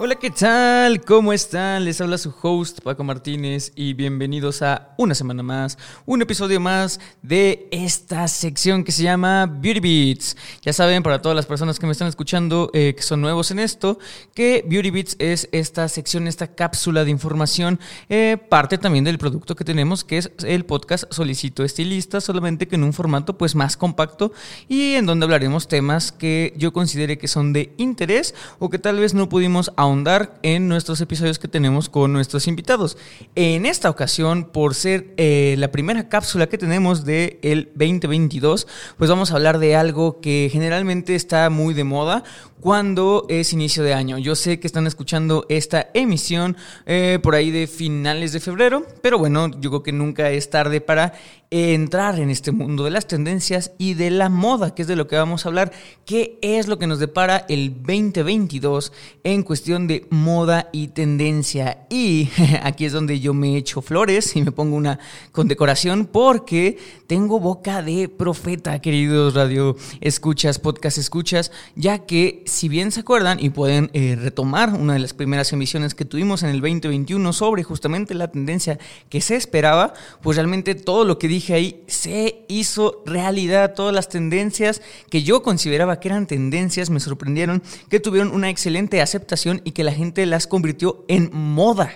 Hola, 0.00 0.14
¿qué 0.14 0.30
tal? 0.30 1.00
¿Cómo 1.00 1.32
están? 1.32 1.84
Les 1.84 2.00
habla 2.00 2.18
su 2.18 2.32
host 2.40 2.82
Paco 2.82 3.02
Martínez 3.02 3.72
y 3.74 3.94
bienvenidos 3.94 4.62
a 4.62 4.94
una 4.96 5.12
semana 5.12 5.42
más, 5.42 5.76
un 6.06 6.22
episodio 6.22 6.60
más 6.60 7.00
de 7.20 7.66
esta 7.72 8.28
sección 8.28 8.84
que 8.84 8.92
se 8.92 9.02
llama 9.02 9.46
Beauty 9.46 9.80
Beats. 9.80 10.36
Ya 10.62 10.72
saben, 10.72 11.02
para 11.02 11.20
todas 11.20 11.34
las 11.34 11.46
personas 11.46 11.80
que 11.80 11.86
me 11.86 11.90
están 11.90 12.06
escuchando 12.06 12.70
eh, 12.74 12.94
que 12.96 13.02
son 13.02 13.20
nuevos 13.20 13.50
en 13.50 13.58
esto, 13.58 13.98
que 14.34 14.64
Beauty 14.68 14.90
Beats 14.90 15.16
es 15.18 15.48
esta 15.50 15.88
sección, 15.88 16.28
esta 16.28 16.46
cápsula 16.46 17.02
de 17.02 17.10
información, 17.10 17.80
eh, 18.08 18.36
parte 18.48 18.78
también 18.78 19.02
del 19.02 19.18
producto 19.18 19.56
que 19.56 19.64
tenemos, 19.64 20.04
que 20.04 20.18
es 20.18 20.30
el 20.46 20.64
podcast 20.64 21.12
Solicito 21.12 21.64
Estilista, 21.64 22.20
solamente 22.20 22.68
que 22.68 22.76
en 22.76 22.84
un 22.84 22.92
formato 22.92 23.36
pues 23.36 23.56
más 23.56 23.76
compacto 23.76 24.30
y 24.68 24.94
en 24.94 25.06
donde 25.06 25.24
hablaremos 25.24 25.66
temas 25.66 26.12
que 26.12 26.54
yo 26.56 26.72
considere 26.72 27.18
que 27.18 27.26
son 27.26 27.52
de 27.52 27.74
interés 27.78 28.36
o 28.60 28.70
que 28.70 28.78
tal 28.78 29.00
vez 29.00 29.12
no 29.12 29.28
pudimos 29.28 29.72
ahondar 29.74 29.87
en 30.42 30.68
nuestros 30.68 31.00
episodios 31.00 31.38
que 31.38 31.48
tenemos 31.48 31.88
con 31.88 32.12
nuestros 32.12 32.46
invitados. 32.46 32.98
En 33.34 33.64
esta 33.64 33.88
ocasión, 33.88 34.44
por 34.44 34.74
ser 34.74 35.14
eh, 35.16 35.54
la 35.58 35.70
primera 35.70 36.10
cápsula 36.10 36.46
que 36.46 36.58
tenemos 36.58 37.06
del 37.06 37.38
el 37.40 37.70
2022, 37.74 38.66
pues 38.98 39.08
vamos 39.08 39.30
a 39.30 39.36
hablar 39.36 39.58
de 39.58 39.76
algo 39.76 40.20
que 40.20 40.50
generalmente 40.52 41.14
está 41.14 41.48
muy 41.48 41.72
de 41.72 41.84
moda 41.84 42.22
cuando 42.60 43.24
es 43.28 43.52
inicio 43.52 43.82
de 43.82 43.94
año. 43.94 44.18
Yo 44.18 44.34
sé 44.34 44.60
que 44.60 44.66
están 44.66 44.86
escuchando 44.86 45.46
esta 45.48 45.88
emisión 45.94 46.56
eh, 46.86 47.18
por 47.22 47.34
ahí 47.34 47.50
de 47.50 47.66
finales 47.66 48.32
de 48.32 48.40
febrero, 48.40 48.86
pero 49.00 49.18
bueno, 49.18 49.48
yo 49.60 49.70
creo 49.70 49.82
que 49.82 49.92
nunca 49.92 50.30
es 50.30 50.50
tarde 50.50 50.80
para 50.80 51.14
entrar 51.50 52.20
en 52.20 52.28
este 52.28 52.52
mundo 52.52 52.84
de 52.84 52.90
las 52.90 53.06
tendencias 53.06 53.72
y 53.78 53.94
de 53.94 54.10
la 54.10 54.28
moda, 54.28 54.74
que 54.74 54.82
es 54.82 54.88
de 54.88 54.96
lo 54.96 55.08
que 55.08 55.16
vamos 55.16 55.44
a 55.44 55.48
hablar, 55.48 55.72
qué 56.04 56.38
es 56.42 56.68
lo 56.68 56.78
que 56.78 56.86
nos 56.86 56.98
depara 56.98 57.46
el 57.48 57.74
2022 57.74 58.92
en 59.24 59.42
cuestión 59.42 59.86
de 59.86 60.06
moda 60.10 60.68
y 60.72 60.88
tendencia. 60.88 61.86
Y 61.88 62.28
aquí 62.62 62.84
es 62.84 62.92
donde 62.92 63.20
yo 63.20 63.32
me 63.32 63.56
echo 63.56 63.80
flores 63.80 64.36
y 64.36 64.42
me 64.42 64.52
pongo 64.52 64.76
una 64.76 64.98
condecoración 65.32 66.06
porque 66.06 66.76
tengo 67.06 67.40
boca 67.40 67.82
de 67.82 68.10
profeta, 68.10 68.78
queridos 68.80 69.32
radio 69.32 69.76
escuchas, 70.02 70.58
podcast 70.58 70.98
escuchas, 70.98 71.50
ya 71.74 72.00
que 72.00 72.42
si 72.44 72.68
bien 72.68 72.92
se 72.92 73.00
acuerdan 73.00 73.40
y 73.40 73.50
pueden 73.50 73.90
eh, 73.94 74.16
retomar 74.20 74.74
una 74.74 74.92
de 74.92 74.98
las 74.98 75.14
primeras 75.14 75.50
emisiones 75.54 75.94
que 75.94 76.04
tuvimos 76.04 76.42
en 76.42 76.50
el 76.50 76.60
2021 76.60 77.32
sobre 77.32 77.62
justamente 77.62 78.12
la 78.12 78.30
tendencia 78.30 78.78
que 79.08 79.22
se 79.22 79.36
esperaba, 79.36 79.94
pues 80.20 80.36
realmente 80.36 80.74
todo 80.74 81.04
lo 81.04 81.18
que 81.18 81.28
dije 81.28 81.37
ahí 81.50 81.84
se 81.86 82.44
hizo 82.48 83.02
realidad. 83.06 83.74
Todas 83.74 83.94
las 83.94 84.08
tendencias 84.08 84.82
que 85.10 85.22
yo 85.22 85.42
consideraba 85.42 86.00
que 86.00 86.08
eran 86.08 86.26
tendencias 86.26 86.90
me 86.90 87.00
sorprendieron, 87.00 87.62
que 87.88 88.00
tuvieron 88.00 88.32
una 88.32 88.50
excelente 88.50 89.00
aceptación 89.00 89.60
y 89.64 89.72
que 89.72 89.84
la 89.84 89.92
gente 89.92 90.26
las 90.26 90.46
convirtió 90.46 91.04
en 91.08 91.30
moda. 91.32 91.92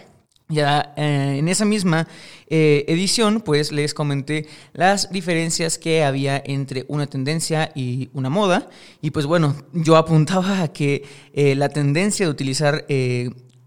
Ya 0.48 0.92
eh, 0.98 1.36
en 1.38 1.48
esa 1.48 1.64
misma 1.64 2.06
eh, 2.46 2.84
edición, 2.86 3.40
pues 3.40 3.72
les 3.72 3.94
comenté 3.94 4.46
las 4.74 5.10
diferencias 5.10 5.78
que 5.78 6.04
había 6.04 6.42
entre 6.44 6.84
una 6.88 7.06
tendencia 7.06 7.72
y 7.74 8.10
una 8.12 8.28
moda. 8.28 8.68
Y 9.00 9.12
pues 9.12 9.24
bueno, 9.24 9.56
yo 9.72 9.96
apuntaba 9.96 10.62
a 10.62 10.68
que 10.68 11.04
eh, 11.32 11.54
la 11.54 11.70
tendencia 11.70 12.26
de 12.26 12.32
utilizar 12.32 12.84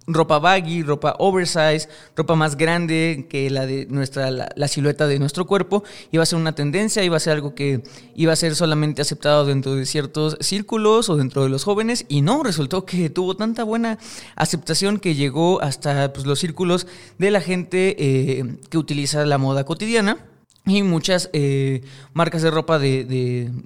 ropa 0.07 0.39
baggy, 0.39 0.83
ropa 0.83 1.16
oversize, 1.19 1.88
ropa 2.16 2.35
más 2.35 2.57
grande 2.57 3.27
que 3.29 3.49
la 3.49 3.66
de 3.66 3.88
nuestra, 3.88 4.29
la, 4.31 4.67
silueta 4.67 5.07
de 5.07 5.19
nuestro 5.19 5.45
cuerpo, 5.45 5.83
iba 6.11 6.23
a 6.23 6.25
ser 6.25 6.39
una 6.39 6.53
tendencia, 6.53 7.03
iba 7.03 7.17
a 7.17 7.19
ser 7.19 7.33
algo 7.33 7.55
que 7.55 7.81
iba 8.16 8.33
a 8.33 8.35
ser 8.35 8.55
solamente 8.55 9.01
aceptado 9.01 9.45
dentro 9.45 9.75
de 9.75 9.85
ciertos 9.85 10.38
círculos 10.41 11.09
o 11.09 11.16
dentro 11.16 11.43
de 11.43 11.49
los 11.49 11.63
jóvenes, 11.63 12.05
y 12.07 12.21
no, 12.21 12.43
resultó 12.43 12.85
que 12.85 13.09
tuvo 13.09 13.35
tanta 13.35 13.63
buena 13.63 13.97
aceptación 14.35 14.99
que 14.99 15.16
llegó 15.16 15.61
hasta 15.61 16.13
pues, 16.13 16.25
los 16.25 16.39
círculos 16.39 16.87
de 17.17 17.31
la 17.31 17.41
gente 17.41 17.95
eh, 17.97 18.57
que 18.69 18.77
utiliza 18.77 19.25
la 19.25 19.37
moda 19.37 19.63
cotidiana. 19.63 20.34
Y 20.68 20.81
muchas 20.81 21.30
eh, 21.34 21.81
marcas 22.14 22.42
de 22.42 22.50
ropa 22.50 22.80
de, 22.80 23.06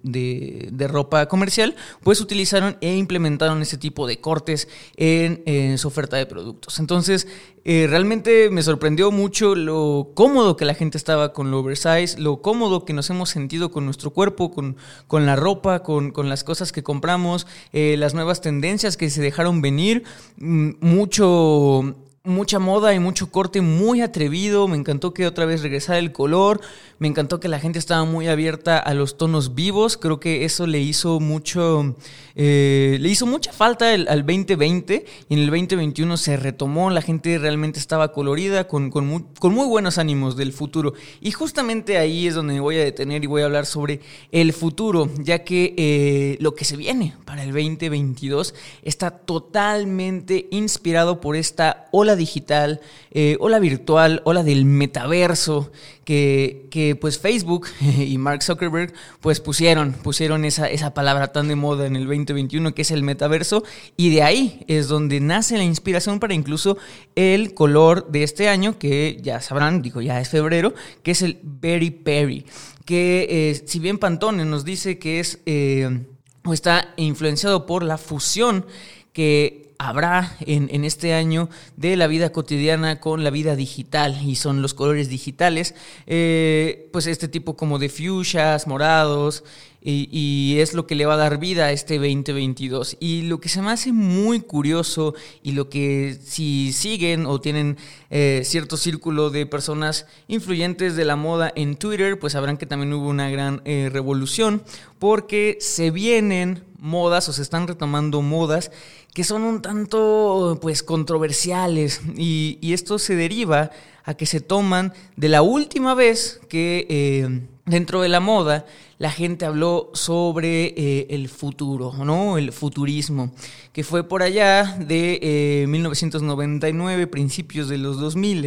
de, 0.04 0.88
ropa 0.90 1.28
comercial 1.28 1.76
pues 2.04 2.20
utilizaron 2.20 2.78
e 2.82 2.96
implementaron 2.96 3.62
ese 3.62 3.78
tipo 3.78 4.06
de 4.06 4.20
cortes 4.20 4.68
en, 4.98 5.78
su 5.78 5.88
oferta 5.88 6.18
de 6.18 6.26
productos. 6.26 6.78
Entonces 6.80 7.26
eh, 7.64 7.88
realmente 7.90 8.50
me 8.50 8.64
sorprendió 8.64 9.12
mucho 9.12 9.56
lo 9.56 10.12
cómodo 10.14 10.58
que 10.58 10.66
la 10.66 10.74
gente 10.74 10.98
estaba 10.98 11.32
con 11.32 11.52
lo 11.52 11.60
oversize, 11.60 12.20
lo 12.20 12.42
cómodo 12.42 12.84
que 12.84 12.94
nos 12.94 13.10
hemos 13.10 13.30
sentido 13.30 13.72
con 13.72 13.86
nuestro 13.86 14.12
cuerpo, 14.12 14.52
con, 14.52 14.76
con 15.08 15.26
la 15.26 15.38
ropa, 15.38 15.84
con, 15.84 16.12
con, 16.12 16.28
las 16.28 16.44
cosas 16.44 16.74
que 16.74 16.84
compramos, 16.84 17.48
eh, 17.72 17.96
las 17.98 18.14
nuevas 18.14 18.42
tendencias 18.42 18.98
que 18.98 19.10
se 19.10 19.22
dejaron 19.22 19.62
venir, 19.62 20.04
mm, 20.38 20.72
mucho 20.82 21.96
mucha 22.24 22.60
moda 22.60 22.94
y 22.94 23.00
mucho 23.00 23.32
corte 23.32 23.62
muy 23.62 24.02
atrevido. 24.02 24.68
Me 24.68 24.78
encantó 24.78 25.14
que 25.14 25.26
otra 25.26 25.46
vez 25.46 25.62
regresara 25.62 26.00
el 26.00 26.12
color. 26.12 26.62
Me 26.98 27.08
encantó 27.08 27.40
que 27.40 27.48
la 27.48 27.60
gente 27.60 27.80
estaba 27.80 28.04
muy 28.04 28.28
abierta 28.28 28.78
a 28.78 28.94
los 28.94 29.18
tonos 29.18 29.56
vivos. 29.56 29.98
Creo 29.98 30.20
que 30.20 30.46
eso 30.46 30.68
le 30.68 30.80
hizo 30.80 31.20
mucho, 31.20 31.96
eh, 32.36 32.98
le 33.00 33.10
hizo 33.10 33.26
mucha 33.26 33.54
falta 33.54 33.94
al 33.94 34.26
2020 34.26 35.06
y 35.30 35.34
en 35.34 35.40
el 35.40 35.48
2021 35.48 36.18
se 36.18 36.38
retomó. 36.38 36.90
La 36.90 37.02
gente 37.02 37.38
realmente 37.38 37.80
estaba 37.80 38.12
colorida, 38.12 38.68
con, 38.68 38.90
con, 38.90 39.06
muy, 39.06 39.68
buenos 39.68 39.98
ánimos 39.98 40.36
del 40.36 40.52
futuro. 40.52 40.94
Y 41.22 41.32
justamente 41.32 41.98
ahí 41.98 42.28
es 42.28 42.36
donde 42.36 42.54
me 42.54 42.60
voy 42.60 42.78
a 42.78 42.84
detener 42.84 43.24
y 43.24 43.28
voy 43.28 43.44
a 43.44 43.46
hablar 43.46 43.66
sobre 43.66 44.02
el 44.32 44.54
futuro, 44.54 45.10
ya 45.20 45.44
que 45.44 45.74
eh, 45.78 46.38
lo 46.42 46.54
que 46.54 46.66
se 46.66 46.76
viene 46.76 47.16
para 47.26 47.44
el 47.44 47.52
2022 47.52 48.54
está 48.84 49.12
totalmente 49.12 50.48
inspirado 50.52 51.22
por 51.22 51.36
esta 51.36 51.88
ola 51.92 52.09
digital, 52.16 52.82
eh, 53.12 53.38
ola 53.40 53.60
virtual, 53.60 54.22
ola 54.26 54.44
del 54.44 54.66
metaverso, 54.66 55.72
que, 56.04 56.68
que, 56.72 56.96
pues 56.96 57.20
Facebook 57.20 57.68
y 57.82 58.18
Mark 58.18 58.42
Zuckerberg 58.42 58.94
pues 59.22 59.40
pusieron, 59.40 59.94
pusieron 59.94 60.44
esa, 60.44 60.68
esa 60.68 60.94
palabra 60.94 61.32
tan 61.32 61.48
de 61.48 61.56
moda 61.56 61.86
en 61.86 61.96
el 61.96 62.08
2021 62.08 62.74
que 62.74 62.82
es 62.82 62.90
el 62.90 63.04
metaverso 63.04 63.64
y 63.96 64.10
de 64.10 64.24
ahí 64.24 64.66
es 64.68 64.88
donde 64.88 65.20
nace 65.20 65.58
la 65.58 65.64
inspiración 65.64 66.20
para 66.20 66.34
incluso 66.34 66.78
el 67.16 67.54
color 67.54 68.10
de 68.10 68.24
este 68.24 68.50
año 68.50 68.80
que 68.80 69.20
ya 69.22 69.40
sabrán, 69.40 69.84
digo 69.84 70.02
ya 70.02 70.20
es 70.20 70.30
febrero, 70.30 70.74
que 71.04 71.12
es 71.12 71.22
el 71.22 71.40
Berry 71.44 71.92
Perry, 71.92 72.46
que 72.86 73.28
eh, 73.30 73.64
si 73.68 73.78
bien 73.78 74.00
Pantone 74.00 74.46
nos 74.46 74.66
dice 74.66 74.98
que 74.98 75.20
es 75.20 75.40
eh, 75.46 76.06
o 76.44 76.54
está 76.54 76.94
influenciado 76.98 77.68
por 77.68 77.84
la 77.84 78.00
fusión 78.00 78.66
que 79.14 79.59
habrá 79.80 80.36
en, 80.42 80.84
este 80.84 81.14
año 81.14 81.50
de 81.78 81.96
la 81.96 82.08
vida 82.08 82.32
cotidiana 82.34 83.00
con 83.00 83.24
la 83.24 83.30
vida 83.30 83.56
digital 83.56 84.22
y 84.22 84.36
son 84.36 84.62
los 84.62 84.74
colores 84.74 85.08
digitales, 85.08 85.74
eh, 86.06 86.90
pues 86.92 87.08
este 87.08 87.30
tipo 87.30 87.56
como 87.56 87.80
de 87.80 87.88
fuchsias, 87.88 88.68
morados 88.68 89.46
y, 89.82 90.58
es 90.60 90.74
lo 90.74 90.86
que 90.88 90.96
le 90.96 91.06
va 91.06 91.14
a 91.14 91.18
dar 91.18 91.40
vida 91.40 91.66
a 91.66 91.72
este 91.72 91.96
2022. 91.96 92.98
Y 93.00 93.24
lo 93.24 93.40
que 93.40 93.50
se 93.50 93.62
me 93.62 93.72
hace 93.72 93.94
muy 93.94 94.42
curioso 94.42 95.16
y 95.42 95.54
lo 95.54 95.70
que 95.70 96.18
si 96.22 96.74
siguen 96.74 97.26
o 97.26 97.40
tienen 97.40 97.78
eh, 98.10 98.42
cierto 98.44 98.78
círculo 98.78 99.30
de 99.30 99.46
personas 99.46 100.06
influyentes 100.28 100.96
de 100.96 101.06
la 101.06 101.16
moda 101.16 101.52
en 101.56 101.76
Twitter, 101.78 102.20
pues 102.20 102.34
sabrán 102.34 102.58
que 102.58 102.66
también 102.66 102.94
hubo 102.94 103.08
una 103.08 103.30
gran 103.30 103.62
eh, 103.66 103.90
revolución 103.92 104.64
porque 105.00 105.58
se 105.62 105.92
vienen 105.92 106.64
modas 106.78 107.30
o 107.30 107.34
se 107.34 107.42
están 107.42 107.68
retomando 107.68 108.22
modas 108.22 108.72
que 109.14 109.24
son 109.24 109.44
un 109.44 109.62
tanto 109.62 110.60
pues 110.62 110.84
controversiales 110.84 112.02
y, 112.16 112.58
esto 112.74 113.00
se 113.00 113.16
deriva 113.16 113.72
a 114.04 114.14
que 114.14 114.26
se 114.26 114.40
toman 114.40 114.94
de 115.16 115.30
la 115.30 115.42
última 115.42 115.94
vez 115.94 116.40
que 116.48 116.86
eh, 116.90 117.42
dentro 117.70 118.02
de 118.02 118.10
la 118.10 118.20
moda 118.20 118.66
la 119.00 119.12
gente 119.12 119.46
habló 119.46 119.92
sobre 119.94 120.74
eh, 120.76 121.08
el 121.12 121.30
futuro, 121.30 121.94
¿no? 122.04 122.38
El 122.38 122.52
futurismo, 122.52 123.32
que 123.72 123.86
fue 123.86 124.04
por 124.04 124.24
allá 124.24 124.78
de 124.78 125.66
1999, 125.70 127.04
eh, 127.04 127.08
principios 127.08 127.70
de 127.70 127.78
los 127.78 127.98
2000 128.00 128.40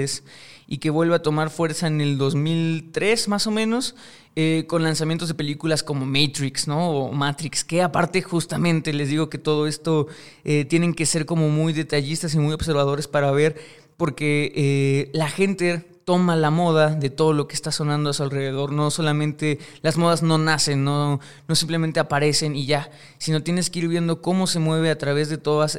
y 0.66 0.78
que 0.78 0.90
vuelve 0.90 1.14
a 1.14 1.22
tomar 1.22 1.48
fuerza 1.48 1.86
en 1.86 2.02
el 2.02 2.18
2003 2.18 3.28
más 3.28 3.46
o 3.46 3.50
menos, 3.50 3.94
eh, 4.36 4.64
con 4.68 4.82
lanzamientos 4.82 5.28
de 5.28 5.34
películas 5.34 5.82
como 5.82 6.04
Matrix, 6.04 6.68
¿no? 6.68 6.90
O 6.90 7.12
Matrix, 7.12 7.64
que 7.64 7.80
aparte 7.80 8.20
justamente 8.20 8.92
les 8.92 9.08
digo 9.08 9.30
que 9.30 9.38
todo 9.38 9.66
esto 9.66 10.06
tienen 10.68 10.92
que 10.92 11.06
ser 11.06 11.24
como 11.24 11.48
muy 11.48 11.72
detallistas 11.72 12.34
y 12.34 12.38
muy 12.38 12.52
observadores 12.52 13.08
para 13.08 13.30
ver, 13.30 13.58
porque 13.96 15.10
la 15.14 15.28
gente 15.28 15.91
toma 16.12 16.36
la 16.36 16.50
moda 16.50 16.90
de 16.90 17.08
todo 17.08 17.32
lo 17.32 17.48
que 17.48 17.54
está 17.54 17.72
sonando 17.72 18.10
a 18.10 18.12
su 18.12 18.22
alrededor. 18.22 18.70
No 18.70 18.90
solamente 18.90 19.58
las 19.80 19.96
modas 19.96 20.22
no 20.22 20.36
nacen, 20.36 20.84
no, 20.84 21.20
no 21.48 21.54
simplemente 21.54 22.00
aparecen 22.00 22.54
y 22.54 22.66
ya, 22.66 22.90
sino 23.16 23.42
tienes 23.42 23.70
que 23.70 23.78
ir 23.78 23.88
viendo 23.88 24.20
cómo 24.20 24.46
se 24.46 24.58
mueve 24.58 24.90
a 24.90 24.98
través 24.98 25.30
de 25.30 25.38
todas 25.38 25.78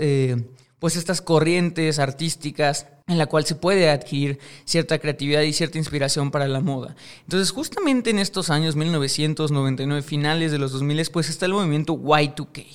pues 0.79 0.95
estas 0.95 1.21
corrientes 1.21 1.99
artísticas 1.99 2.87
en 3.05 3.19
la 3.19 3.27
cual 3.27 3.45
se 3.45 3.53
puede 3.53 3.91
adquirir 3.91 4.39
cierta 4.65 4.97
creatividad 4.97 5.43
y 5.43 5.53
cierta 5.53 5.77
inspiración 5.77 6.31
para 6.31 6.47
la 6.47 6.61
moda. 6.61 6.95
Entonces, 7.21 7.51
justamente 7.51 8.09
en 8.09 8.17
estos 8.17 8.49
años 8.49 8.75
1999, 8.75 10.01
finales 10.01 10.51
de 10.51 10.57
los 10.57 10.71
2000, 10.71 11.09
pues 11.11 11.29
está 11.29 11.45
el 11.45 11.53
movimiento 11.53 11.93
Y2K, 11.93 12.65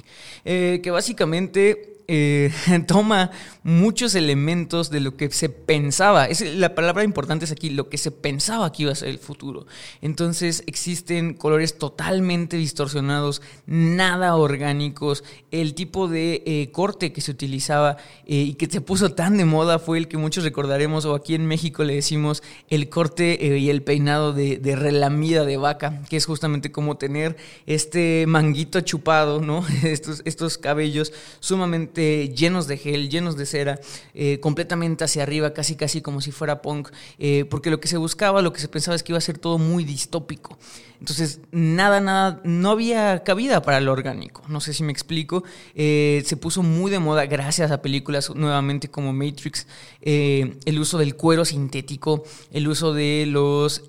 eh, 0.45 0.81
que 0.81 0.93
básicamente 0.93 1.98
eh, 2.11 2.51
toma 2.87 3.31
muchos 3.63 4.15
elementos 4.15 4.89
de 4.91 5.01
lo 5.01 5.19
que 5.19 5.31
se 5.31 5.51
pensaba. 5.51 6.25
Es, 6.25 6.41
la 6.41 6.75
palabra 6.75 7.05
importante 7.05 7.45
es 7.45 7.53
aquí, 7.53 7.69
lo 7.69 7.91
que 7.91 7.99
se 7.99 8.11
pensaba 8.11 8.73
que 8.73 8.85
iba 8.85 8.93
a 8.93 8.95
ser 8.95 9.09
el 9.09 9.19
futuro. 9.19 9.67
Entonces 10.01 10.65
existen 10.67 11.35
colores 11.35 11.77
totalmente 11.77 12.57
distorsionados, 12.57 13.43
nada 13.67 14.37
orgánicos. 14.37 15.23
El 15.51 15.75
tipo 15.75 16.09
de 16.09 16.43
eh, 16.47 16.71
corte 16.73 17.13
que 17.13 17.21
se 17.21 17.31
utilizaba 17.31 17.99
eh, 18.25 18.37
y 18.37 18.55
que 18.55 18.67
se 18.67 18.81
puso 18.81 19.13
tan 19.13 19.37
de 19.37 19.45
moda 19.45 19.79
fue 19.79 19.99
el 19.99 20.09
que 20.09 20.17
muchos 20.17 20.45
recordaremos, 20.45 21.05
o 21.05 21.15
aquí 21.15 21.35
en 21.35 21.47
México 21.47 21.85
le 21.85 21.95
decimos 21.95 22.43
el 22.71 22.89
corte 22.89 23.59
y 23.59 23.69
el 23.69 23.83
peinado 23.83 24.33
de, 24.33 24.57
de, 24.57 24.77
relamida 24.77 25.45
de 25.45 25.59
vaca, 25.59 26.03
que 26.09 26.17
es 26.17 26.25
justamente 26.25 26.73
como 26.73 26.97
tener 26.97 27.37
este 27.67 28.25
manguito 28.27 28.81
chupado, 28.81 29.43
¿no? 29.43 29.63
estos, 29.83 30.23
estos 30.25 30.57
cabellos 30.57 31.13
sumamente 31.41 31.98
llenos 31.99 32.67
de 32.67 32.77
gel, 32.77 33.09
llenos 33.11 33.37
de 33.37 33.47
cera, 33.47 33.81
eh, 34.15 34.41
completamente 34.41 35.05
hacia 35.05 35.23
arriba, 35.23 35.53
casi 35.55 35.77
casi 35.77 36.01
como 36.01 36.21
si 36.21 36.33
fuera 36.33 36.63
punk, 36.63 36.89
eh, 37.19 37.45
porque 37.51 37.71
lo 37.71 37.81
que 37.81 37.89
se 37.89 37.97
buscaba, 37.97 38.43
lo 38.43 38.53
que 38.53 38.61
se 38.61 38.69
pensaba 38.69 38.95
es 38.95 39.03
que 39.03 39.13
iba 39.13 39.19
a 39.19 39.23
ser 39.23 39.39
todo 39.39 39.59
muy 39.59 39.85
distópico. 39.85 40.59
Entonces, 41.01 41.41
nada, 41.53 42.01
nada, 42.01 42.41
no 42.45 42.71
había 42.71 43.23
cabida 43.23 43.63
para 43.63 43.81
lo 43.81 43.93
orgánico. 43.93 44.43
No 44.49 44.61
sé 44.61 44.73
si 44.73 44.83
me 44.83 44.91
explico. 44.91 45.45
Eh, 45.77 46.23
se 46.27 46.37
puso 46.37 46.65
muy 46.65 46.91
de 46.91 46.99
moda 46.99 47.27
gracias 47.27 47.71
a 47.71 47.83
películas 47.83 48.35
nuevamente 48.35 48.89
como 48.89 49.13
Matrix, 49.13 49.67
el 50.01 50.79
uso 50.79 50.99
del 50.99 51.15
cuero 51.15 51.45
sintético, 51.45 52.25
el 52.51 52.67
uso 52.67 52.95
de 52.95 53.27
los 53.27 53.85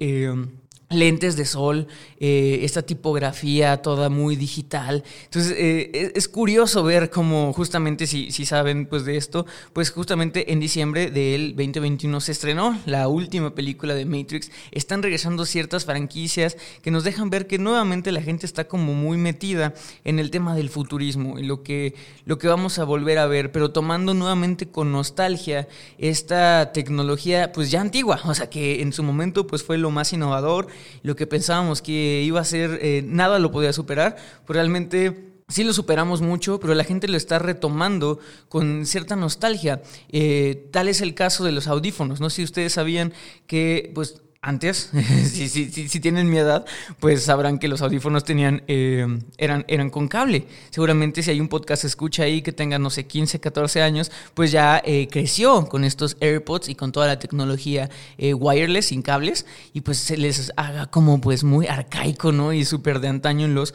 lentes 0.89 1.35
de 1.35 1.45
sol, 1.45 1.87
eh, 2.19 2.59
esta 2.63 2.81
tipografía 2.81 3.81
toda 3.81 4.09
muy 4.09 4.35
digital. 4.35 5.03
Entonces, 5.25 5.53
eh, 5.57 6.11
es, 6.15 6.27
curioso 6.27 6.83
ver 6.83 7.09
cómo 7.09 7.53
justamente, 7.53 8.07
si, 8.07 8.31
si, 8.31 8.45
saben 8.45 8.87
pues 8.87 9.05
de 9.05 9.15
esto, 9.15 9.45
pues 9.71 9.91
justamente 9.91 10.51
en 10.51 10.59
diciembre 10.59 11.11
del 11.11 11.55
2021 11.55 12.19
se 12.19 12.33
estrenó 12.33 12.77
la 12.85 13.07
última 13.07 13.55
película 13.55 13.95
de 13.95 14.05
Matrix. 14.05 14.51
Están 14.71 15.01
regresando 15.01 15.45
ciertas 15.45 15.85
franquicias 15.85 16.57
que 16.81 16.91
nos 16.91 17.03
dejan 17.03 17.29
ver 17.29 17.47
que 17.47 17.57
nuevamente 17.57 18.11
la 18.11 18.21
gente 18.21 18.45
está 18.45 18.67
como 18.67 18.93
muy 18.93 19.17
metida 19.17 19.73
en 20.03 20.19
el 20.19 20.29
tema 20.29 20.55
del 20.55 20.69
futurismo 20.69 21.39
y 21.39 21.43
lo 21.43 21.63
que, 21.63 21.95
lo 22.25 22.37
que 22.37 22.47
vamos 22.47 22.79
a 22.79 22.83
volver 22.83 23.17
a 23.17 23.27
ver, 23.27 23.51
pero 23.51 23.71
tomando 23.71 24.13
nuevamente 24.13 24.67
con 24.67 24.91
nostalgia 24.91 25.67
esta 25.97 26.71
tecnología 26.73 27.51
pues 27.53 27.71
ya 27.71 27.81
antigua, 27.81 28.19
o 28.25 28.33
sea 28.33 28.49
que 28.49 28.81
en 28.81 28.91
su 28.91 29.03
momento 29.03 29.47
pues 29.47 29.63
fue 29.63 29.77
lo 29.77 29.89
más 29.89 30.11
innovador 30.11 30.67
lo 31.01 31.15
que 31.15 31.27
pensábamos 31.27 31.81
que 31.81 32.08
iba 32.23 32.39
a 32.39 32.45
ser, 32.45 32.79
eh, 32.81 33.03
nada 33.05 33.39
lo 33.39 33.51
podía 33.51 33.73
superar, 33.73 34.15
pues 34.45 34.55
realmente 34.55 35.29
sí 35.49 35.63
lo 35.63 35.73
superamos 35.73 36.21
mucho, 36.21 36.59
pero 36.59 36.73
la 36.75 36.83
gente 36.83 37.07
lo 37.07 37.17
está 37.17 37.39
retomando 37.39 38.19
con 38.47 38.85
cierta 38.85 39.15
nostalgia. 39.15 39.81
Eh, 40.09 40.67
tal 40.71 40.87
es 40.87 41.01
el 41.01 41.15
caso 41.15 41.43
de 41.43 41.51
los 41.51 41.67
audífonos. 41.67 42.21
No 42.21 42.29
si 42.29 42.43
ustedes 42.43 42.73
sabían 42.73 43.13
que, 43.47 43.91
pues, 43.93 44.21
antes, 44.41 44.89
si, 45.25 45.49
si, 45.49 45.69
si, 45.69 45.99
tienen 45.99 46.29
mi 46.29 46.37
edad, 46.37 46.65
pues 47.01 47.23
sabrán 47.23 47.59
que 47.59 47.67
los 47.67 47.81
audífonos 47.81 48.23
tenían, 48.23 48.63
eh, 48.67 49.05
eran, 49.37 49.65
eran 49.67 49.89
con 49.89 50.07
cable. 50.07 50.47
Seguramente 50.69 51.21
si 51.23 51.31
hay 51.31 51.41
un 51.41 51.49
podcast 51.49 51.83
escucha 51.83 52.23
ahí 52.23 52.41
que 52.41 52.53
tenga, 52.53 52.79
no 52.79 52.89
sé, 52.89 53.05
15, 53.05 53.41
14 53.41 53.81
años, 53.81 54.11
pues 54.33 54.51
ya 54.51 54.81
eh, 54.85 55.09
creció 55.11 55.65
con 55.65 55.83
estos 55.83 56.15
AirPods 56.21 56.69
y 56.69 56.75
con 56.75 56.93
toda 56.93 57.07
la 57.07 57.19
tecnología 57.19 57.89
eh, 58.17 58.33
wireless, 58.33 58.87
sin 58.87 59.01
cables, 59.01 59.45
y 59.73 59.81
pues 59.81 59.97
se 59.97 60.15
les 60.15 60.53
haga 60.55 60.85
como 60.85 61.19
pues 61.19 61.43
muy 61.43 61.67
arcaico, 61.67 62.31
¿no? 62.31 62.53
Y 62.53 62.63
súper 62.63 63.01
de 63.01 63.09
antaño 63.09 63.45
en 63.45 63.55
los 63.55 63.73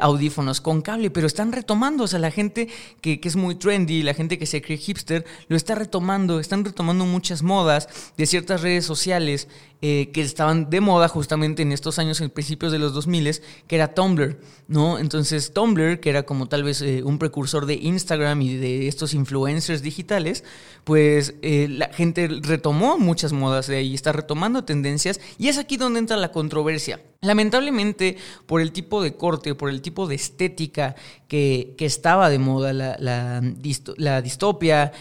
audífonos 0.00 0.62
con 0.62 0.80
cable, 0.80 1.10
pero 1.10 1.26
están 1.26 1.52
retomando, 1.52 2.04
o 2.04 2.06
sea, 2.06 2.18
la 2.18 2.30
gente 2.30 2.68
que, 3.02 3.20
que 3.20 3.28
es 3.28 3.36
muy 3.36 3.54
trendy, 3.54 4.02
la 4.02 4.14
gente 4.14 4.38
que 4.38 4.46
se 4.46 4.62
cree 4.62 4.78
hipster, 4.78 5.26
lo 5.48 5.56
está 5.56 5.74
retomando, 5.74 6.40
están 6.40 6.64
retomando 6.64 7.04
muchas 7.04 7.42
modas 7.42 7.88
de 8.16 8.24
ciertas 8.26 8.62
redes 8.62 8.86
sociales. 8.86 9.46
Eh, 9.86 10.12
que 10.14 10.22
estaban 10.22 10.70
de 10.70 10.80
moda 10.80 11.08
justamente 11.08 11.60
en 11.60 11.70
estos 11.70 11.98
años, 11.98 12.18
en 12.22 12.30
principios 12.30 12.72
de 12.72 12.78
los 12.78 12.94
2000, 12.94 13.42
que 13.66 13.76
era 13.76 13.92
Tumblr, 13.92 14.40
¿no? 14.66 14.98
Entonces 14.98 15.52
Tumblr, 15.52 16.00
que 16.00 16.08
era 16.08 16.22
como 16.22 16.46
tal 16.46 16.62
vez 16.62 16.80
eh, 16.80 17.02
un 17.02 17.18
precursor 17.18 17.66
de 17.66 17.74
Instagram 17.74 18.40
y 18.40 18.56
de 18.56 18.88
estos 18.88 19.12
influencers 19.12 19.82
digitales, 19.82 20.42
pues 20.84 21.34
eh, 21.42 21.66
la 21.68 21.92
gente 21.92 22.28
retomó 22.28 22.96
muchas 22.96 23.34
modas 23.34 23.66
de 23.66 23.76
ahí, 23.76 23.94
está 23.94 24.12
retomando 24.12 24.64
tendencias 24.64 25.20
y 25.36 25.48
es 25.48 25.58
aquí 25.58 25.76
donde 25.76 25.98
entra 25.98 26.16
la 26.16 26.32
controversia. 26.32 27.02
Lamentablemente, 27.20 28.16
por 28.46 28.60
el 28.60 28.72
tipo 28.72 29.02
de 29.02 29.16
corte, 29.16 29.54
por 29.54 29.70
el 29.70 29.80
tipo 29.80 30.06
de 30.06 30.14
estética 30.14 30.94
que, 31.26 31.74
estaba 31.78 32.28
de 32.28 32.38
moda, 32.38 32.74
la, 32.74 32.96
la, 32.98 34.22
distopia, 34.22 34.92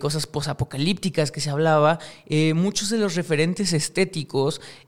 cosas 0.00 0.26
posapocalípticas 0.26 1.30
que 1.30 1.40
se 1.40 1.50
hablaba, 1.50 2.00
muchos 2.54 2.90
de 2.90 2.98
los 2.98 3.14
referentes 3.14 3.72
estéticos 3.72 4.17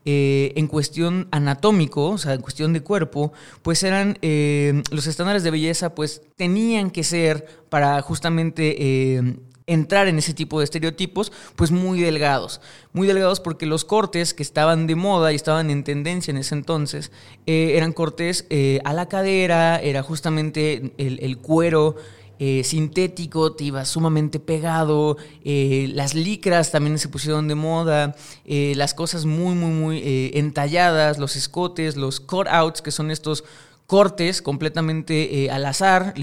eh, 0.05 0.53
en 0.57 0.67
cuestión 0.67 1.29
anatómico, 1.31 2.11
o 2.11 2.19
sea, 2.19 2.35
en 2.35 2.41
cuestión 2.41 2.73
de 2.73 2.83
cuerpo, 2.83 3.33
pues 3.63 3.83
eran 3.83 4.19
eh, 4.23 4.83
los 4.91 5.07
estándares 5.07 5.43
de 5.43 5.51
belleza, 5.51 5.95
pues 5.95 6.23
tenían 6.37 6.91
que 6.91 7.05
ser 7.05 7.47
para 7.69 8.01
justamente 8.03 8.77
eh, 9.17 9.37
entrar 9.67 10.09
en 10.09 10.19
ese 10.19 10.35
tipo 10.35 10.59
de 10.59 10.65
estereotipos, 10.65 11.31
pues 11.55 11.71
muy 11.71 12.01
delgados. 12.01 12.61
Muy 12.93 13.07
delgados 13.07 13.41
porque 13.41 13.67
los 13.67 13.85
cortes 13.85 14.35
que 14.35 14.43
estaban 14.43 14.87
de 14.87 14.97
moda 14.97 15.33
y 15.33 15.37
estaban 15.37 15.71
en 15.71 15.85
tendencia 15.85 16.33
en 16.33 16.39
ese 16.39 16.55
entonces 16.55 17.13
eran 17.47 17.93
cortes 17.93 18.47
a 18.85 18.93
la 18.93 19.09
cadera, 19.09 19.79
era 19.79 20.03
justamente 20.03 20.93
el 20.99 21.39
cuero 21.39 21.95
eh, 22.43 22.65
sintético, 22.65 23.53
te 23.53 23.65
iba 23.65 23.85
sumamente 23.85 24.41
pegado, 24.41 25.19
eh, 25.45 25.91
las 25.93 26.15
licras 26.15 26.73
también 26.73 26.99
se 26.99 27.11
pusieron 27.11 27.49
de 27.49 27.55
moda, 27.55 28.17
eh, 28.47 28.73
las 28.77 28.95
cosas 28.95 29.27
muy, 29.27 29.55
muy, 29.55 29.73
muy 29.73 30.31
entalladas, 30.33 31.19
los 31.19 31.37
escotes, 31.37 31.97
los 31.97 32.19
cut-outs, 32.19 32.81
que 32.81 32.93
son 32.93 33.11
estos 33.11 33.45
cortes 33.87 34.41
completamente 34.41 35.51
al 35.51 35.67
azar. 35.67 36.15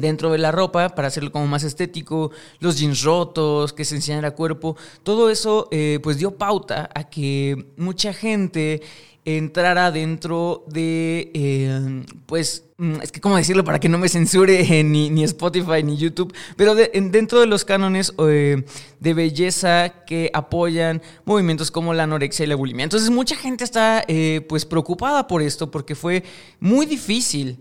Dentro 0.00 0.30
de 0.30 0.38
la 0.38 0.52
ropa 0.52 0.90
para 0.90 1.08
hacerlo 1.08 1.32
como 1.32 1.46
más 1.46 1.64
estético, 1.64 2.30
los 2.60 2.78
jeans 2.78 3.02
rotos, 3.02 3.72
que 3.72 3.84
se 3.84 3.96
enseñara 3.96 4.32
cuerpo, 4.32 4.76
todo 5.02 5.30
eso 5.30 5.68
pues 6.02 6.18
dio 6.18 6.32
pauta 6.32 6.90
a 6.94 7.04
que 7.04 7.66
mucha 7.76 8.12
gente 8.12 8.82
entrara 9.24 9.90
dentro 9.90 10.64
de, 10.68 12.04
pues, 12.26 12.64
Mm, 12.82 13.00
es 13.00 13.12
que 13.12 13.20
cómo 13.20 13.36
decirlo 13.36 13.62
para 13.62 13.78
que 13.78 13.88
no 13.88 13.96
me 13.96 14.08
censure 14.08 14.82
ni, 14.84 15.08
ni 15.08 15.22
Spotify 15.22 15.84
ni 15.84 15.96
YouTube, 15.96 16.34
pero 16.56 16.74
dentro 16.74 17.38
de 17.38 17.46
los 17.46 17.64
cánones 17.64 18.12
eh, 18.18 18.64
de 18.98 19.14
belleza 19.14 19.90
que 20.04 20.32
apoyan 20.34 21.00
movimientos 21.24 21.70
como 21.70 21.94
la 21.94 22.02
anorexia 22.02 22.44
y 22.44 22.48
la 22.48 22.56
bulimia. 22.56 22.82
Entonces 22.82 23.08
mucha 23.10 23.36
gente 23.36 23.62
está 23.62 24.04
eh, 24.08 24.44
pues 24.48 24.66
preocupada 24.66 25.28
por 25.28 25.42
esto 25.42 25.70
porque 25.70 25.94
fue 25.94 26.24
muy 26.58 26.84
difícil. 26.84 27.60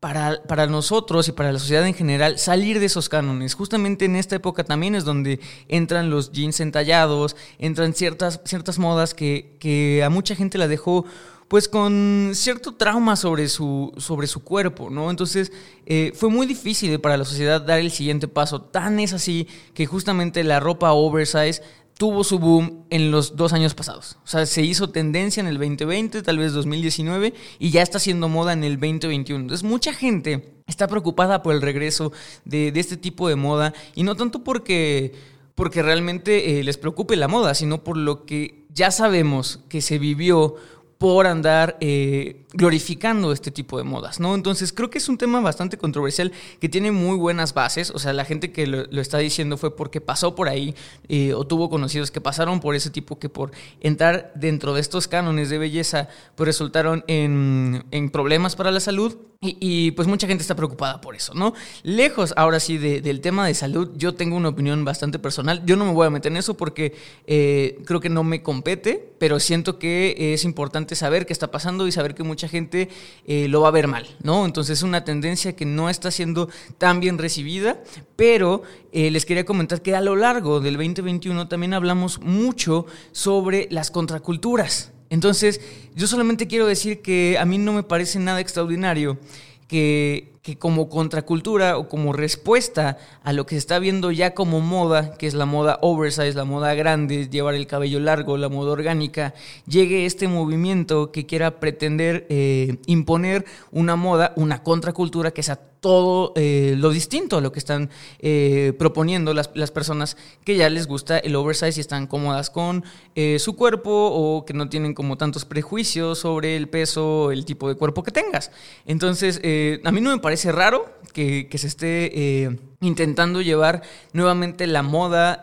Para, 0.00 0.42
para, 0.44 0.66
nosotros 0.66 1.28
y 1.28 1.32
para 1.32 1.52
la 1.52 1.58
sociedad 1.58 1.86
en 1.86 1.92
general 1.92 2.38
salir 2.38 2.80
de 2.80 2.86
esos 2.86 3.10
cánones. 3.10 3.52
Justamente 3.52 4.06
en 4.06 4.16
esta 4.16 4.36
época 4.36 4.64
también 4.64 4.94
es 4.94 5.04
donde 5.04 5.40
entran 5.68 6.08
los 6.08 6.32
jeans 6.32 6.60
entallados, 6.60 7.36
entran 7.58 7.92
ciertas, 7.92 8.40
ciertas 8.46 8.78
modas 8.78 9.12
que, 9.12 9.56
que 9.60 10.02
a 10.02 10.08
mucha 10.08 10.34
gente 10.34 10.56
la 10.56 10.68
dejó 10.68 11.04
pues 11.50 11.66
con 11.66 12.30
cierto 12.34 12.76
trauma 12.76 13.16
sobre 13.16 13.48
su, 13.48 13.92
sobre 13.96 14.28
su 14.28 14.44
cuerpo, 14.44 14.88
¿no? 14.88 15.10
Entonces 15.10 15.50
eh, 15.84 16.12
fue 16.14 16.30
muy 16.30 16.46
difícil 16.46 17.00
para 17.00 17.16
la 17.16 17.24
sociedad 17.24 17.60
dar 17.60 17.80
el 17.80 17.90
siguiente 17.90 18.28
paso. 18.28 18.62
Tan 18.62 19.00
es 19.00 19.12
así 19.12 19.48
que 19.74 19.84
justamente 19.84 20.44
la 20.44 20.60
ropa 20.60 20.92
oversize 20.92 21.60
tuvo 22.00 22.24
su 22.24 22.38
boom 22.38 22.86
en 22.88 23.10
los 23.10 23.36
dos 23.36 23.52
años 23.52 23.74
pasados. 23.74 24.16
O 24.24 24.26
sea, 24.26 24.46
se 24.46 24.62
hizo 24.62 24.88
tendencia 24.88 25.42
en 25.42 25.46
el 25.46 25.58
2020, 25.58 26.22
tal 26.22 26.38
vez 26.38 26.54
2019, 26.54 27.34
y 27.58 27.70
ya 27.72 27.82
está 27.82 27.98
siendo 27.98 28.26
moda 28.30 28.54
en 28.54 28.64
el 28.64 28.80
2021. 28.80 29.42
Entonces 29.42 29.68
mucha 29.68 29.92
gente 29.92 30.54
está 30.66 30.88
preocupada 30.88 31.42
por 31.42 31.54
el 31.54 31.60
regreso 31.60 32.10
de, 32.46 32.72
de 32.72 32.80
este 32.80 32.96
tipo 32.96 33.28
de 33.28 33.36
moda, 33.36 33.74
y 33.94 34.04
no 34.04 34.16
tanto 34.16 34.42
porque 34.42 35.12
porque 35.54 35.82
realmente 35.82 36.58
eh, 36.58 36.64
les 36.64 36.78
preocupe 36.78 37.16
la 37.16 37.28
moda, 37.28 37.54
sino 37.54 37.84
por 37.84 37.98
lo 37.98 38.24
que 38.24 38.64
ya 38.70 38.90
sabemos 38.90 39.60
que 39.68 39.82
se 39.82 39.98
vivió 39.98 40.54
por 40.96 41.26
andar 41.26 41.76
eh, 41.82 42.39
glorificando 42.52 43.32
este 43.32 43.50
tipo 43.50 43.78
de 43.78 43.84
modas, 43.84 44.20
¿no? 44.20 44.34
Entonces 44.34 44.72
creo 44.72 44.90
que 44.90 44.98
es 44.98 45.08
un 45.08 45.18
tema 45.18 45.40
bastante 45.40 45.78
controversial 45.78 46.32
que 46.60 46.68
tiene 46.68 46.90
muy 46.90 47.16
buenas 47.16 47.54
bases, 47.54 47.90
o 47.90 47.98
sea, 47.98 48.12
la 48.12 48.24
gente 48.24 48.52
que 48.52 48.66
lo, 48.66 49.00
está 49.00 49.18
diciendo 49.18 49.56
fue 49.56 49.76
porque 49.76 50.00
pasó 50.00 50.34
por 50.34 50.48
ahí 50.48 50.74
eh, 51.08 51.32
o 51.34 51.46
tuvo 51.46 51.70
conocidos 51.70 52.10
que 52.10 52.20
pasaron 52.20 52.60
por 52.60 52.74
ese 52.74 52.90
tipo 52.90 53.18
que 53.18 53.28
por 53.28 53.52
entrar 53.80 54.32
dentro 54.34 54.74
de 54.74 54.80
estos 54.80 55.08
cánones 55.08 55.50
de 55.50 55.58
belleza 55.58 56.08
pues 56.34 56.46
resultaron 56.46 57.04
en, 57.06 57.84
en 57.90 58.10
problemas 58.10 58.56
para 58.56 58.70
la 58.70 58.80
salud 58.80 59.16
y, 59.42 59.92
pues 59.92 60.06
mucha 60.06 60.26
gente 60.26 60.42
está 60.42 60.54
preocupada 60.54 61.00
por 61.00 61.16
eso, 61.16 61.32
¿no? 61.32 61.54
Lejos 61.82 62.34
ahora 62.36 62.60
sí 62.60 62.76
del 62.76 63.22
tema 63.22 63.46
de 63.46 63.54
salud, 63.54 63.90
yo 63.96 64.14
tengo 64.14 64.36
una 64.36 64.50
opinión 64.50 64.84
bastante 64.84 65.18
personal. 65.18 65.62
Yo 65.64 65.76
no 65.76 65.86
me 65.86 65.92
voy 65.92 66.06
a 66.06 66.10
meter 66.10 66.30
en 66.30 66.36
eso 66.36 66.58
porque 66.58 66.94
eh, 67.26 67.78
creo 67.86 68.00
que 68.00 68.10
no 68.10 68.22
me 68.22 68.42
compete, 68.42 69.14
pero 69.18 69.40
siento 69.40 69.78
que 69.78 70.34
es 70.34 70.44
importante 70.44 70.94
saber 70.94 71.24
qué 71.24 71.32
está 71.32 71.50
pasando 71.50 71.86
y 71.86 71.92
saber 71.92 72.14
que 72.14 72.22
mucha 72.22 72.39
gente 72.48 72.88
eh, 73.26 73.48
lo 73.48 73.60
va 73.60 73.68
a 73.68 73.72
ver 73.72 73.86
mal, 73.86 74.06
¿no? 74.22 74.46
Entonces 74.46 74.78
es 74.78 74.82
una 74.82 75.04
tendencia 75.04 75.54
que 75.54 75.64
no 75.64 75.90
está 75.90 76.10
siendo 76.10 76.48
tan 76.78 77.00
bien 77.00 77.18
recibida, 77.18 77.82
pero 78.16 78.62
eh, 78.92 79.10
les 79.10 79.26
quería 79.26 79.44
comentar 79.44 79.82
que 79.82 79.94
a 79.94 80.00
lo 80.00 80.16
largo 80.16 80.60
del 80.60 80.74
2021 80.74 81.48
también 81.48 81.74
hablamos 81.74 82.20
mucho 82.20 82.86
sobre 83.12 83.68
las 83.70 83.90
contraculturas. 83.90 84.92
Entonces, 85.10 85.60
yo 85.96 86.06
solamente 86.06 86.46
quiero 86.46 86.66
decir 86.66 87.02
que 87.02 87.36
a 87.38 87.44
mí 87.44 87.58
no 87.58 87.72
me 87.72 87.82
parece 87.82 88.18
nada 88.20 88.40
extraordinario 88.40 89.18
que, 89.66 90.29
que, 90.42 90.56
como 90.56 90.88
contracultura 90.88 91.76
o 91.76 91.88
como 91.88 92.12
respuesta 92.12 92.98
a 93.22 93.32
lo 93.32 93.46
que 93.46 93.56
se 93.56 93.58
está 93.58 93.78
viendo 93.78 94.10
ya 94.10 94.34
como 94.34 94.60
moda, 94.60 95.14
que 95.16 95.26
es 95.26 95.34
la 95.34 95.46
moda 95.46 95.78
oversize, 95.82 96.34
la 96.34 96.44
moda 96.44 96.74
grande, 96.74 97.28
llevar 97.28 97.54
el 97.54 97.66
cabello 97.66 98.00
largo, 98.00 98.36
la 98.36 98.48
moda 98.48 98.72
orgánica, 98.72 99.34
llegue 99.66 100.06
este 100.06 100.28
movimiento 100.28 101.12
que 101.12 101.26
quiera 101.26 101.60
pretender 101.60 102.26
eh, 102.30 102.78
imponer 102.86 103.44
una 103.70 103.96
moda, 103.96 104.32
una 104.36 104.62
contracultura 104.62 105.30
que 105.30 105.42
sea 105.42 105.69
todo 105.80 106.32
eh, 106.36 106.74
lo 106.76 106.90
distinto 106.90 107.38
a 107.38 107.40
lo 107.40 107.52
que 107.52 107.58
están 107.58 107.90
eh, 108.20 108.74
proponiendo 108.78 109.32
las, 109.34 109.48
personas 109.48 110.16
que 110.44 110.56
ya 110.56 110.68
les 110.68 110.86
gusta 110.86 111.18
el 111.18 111.34
oversize 111.34 111.78
y 111.78 111.80
están 111.80 112.06
cómodas 112.06 112.50
con 112.50 112.84
eh, 113.14 113.38
su 113.38 113.56
cuerpo 113.56 113.90
o 113.90 114.44
que 114.44 114.52
no 114.52 114.68
tienen 114.68 114.94
como 114.94 115.16
tantos 115.16 115.44
prejuicios 115.44 116.18
sobre 116.18 116.56
el 116.56 116.68
peso, 116.68 117.32
el 117.32 117.44
tipo 117.44 117.68
de 117.68 117.76
cuerpo 117.76 118.02
que 118.02 118.10
tengas. 118.10 118.50
Entonces, 118.84 119.38
a 119.84 119.92
mí 119.92 120.00
no 120.00 120.10
me 120.10 120.18
parece 120.18 120.52
raro 120.52 120.92
que, 121.12 121.48
que 121.48 121.58
se 121.58 121.66
esté 121.66 122.58
intentando 122.80 123.40
llevar 123.40 123.82
nuevamente 124.12 124.66
la 124.66 124.82
moda 124.82 125.42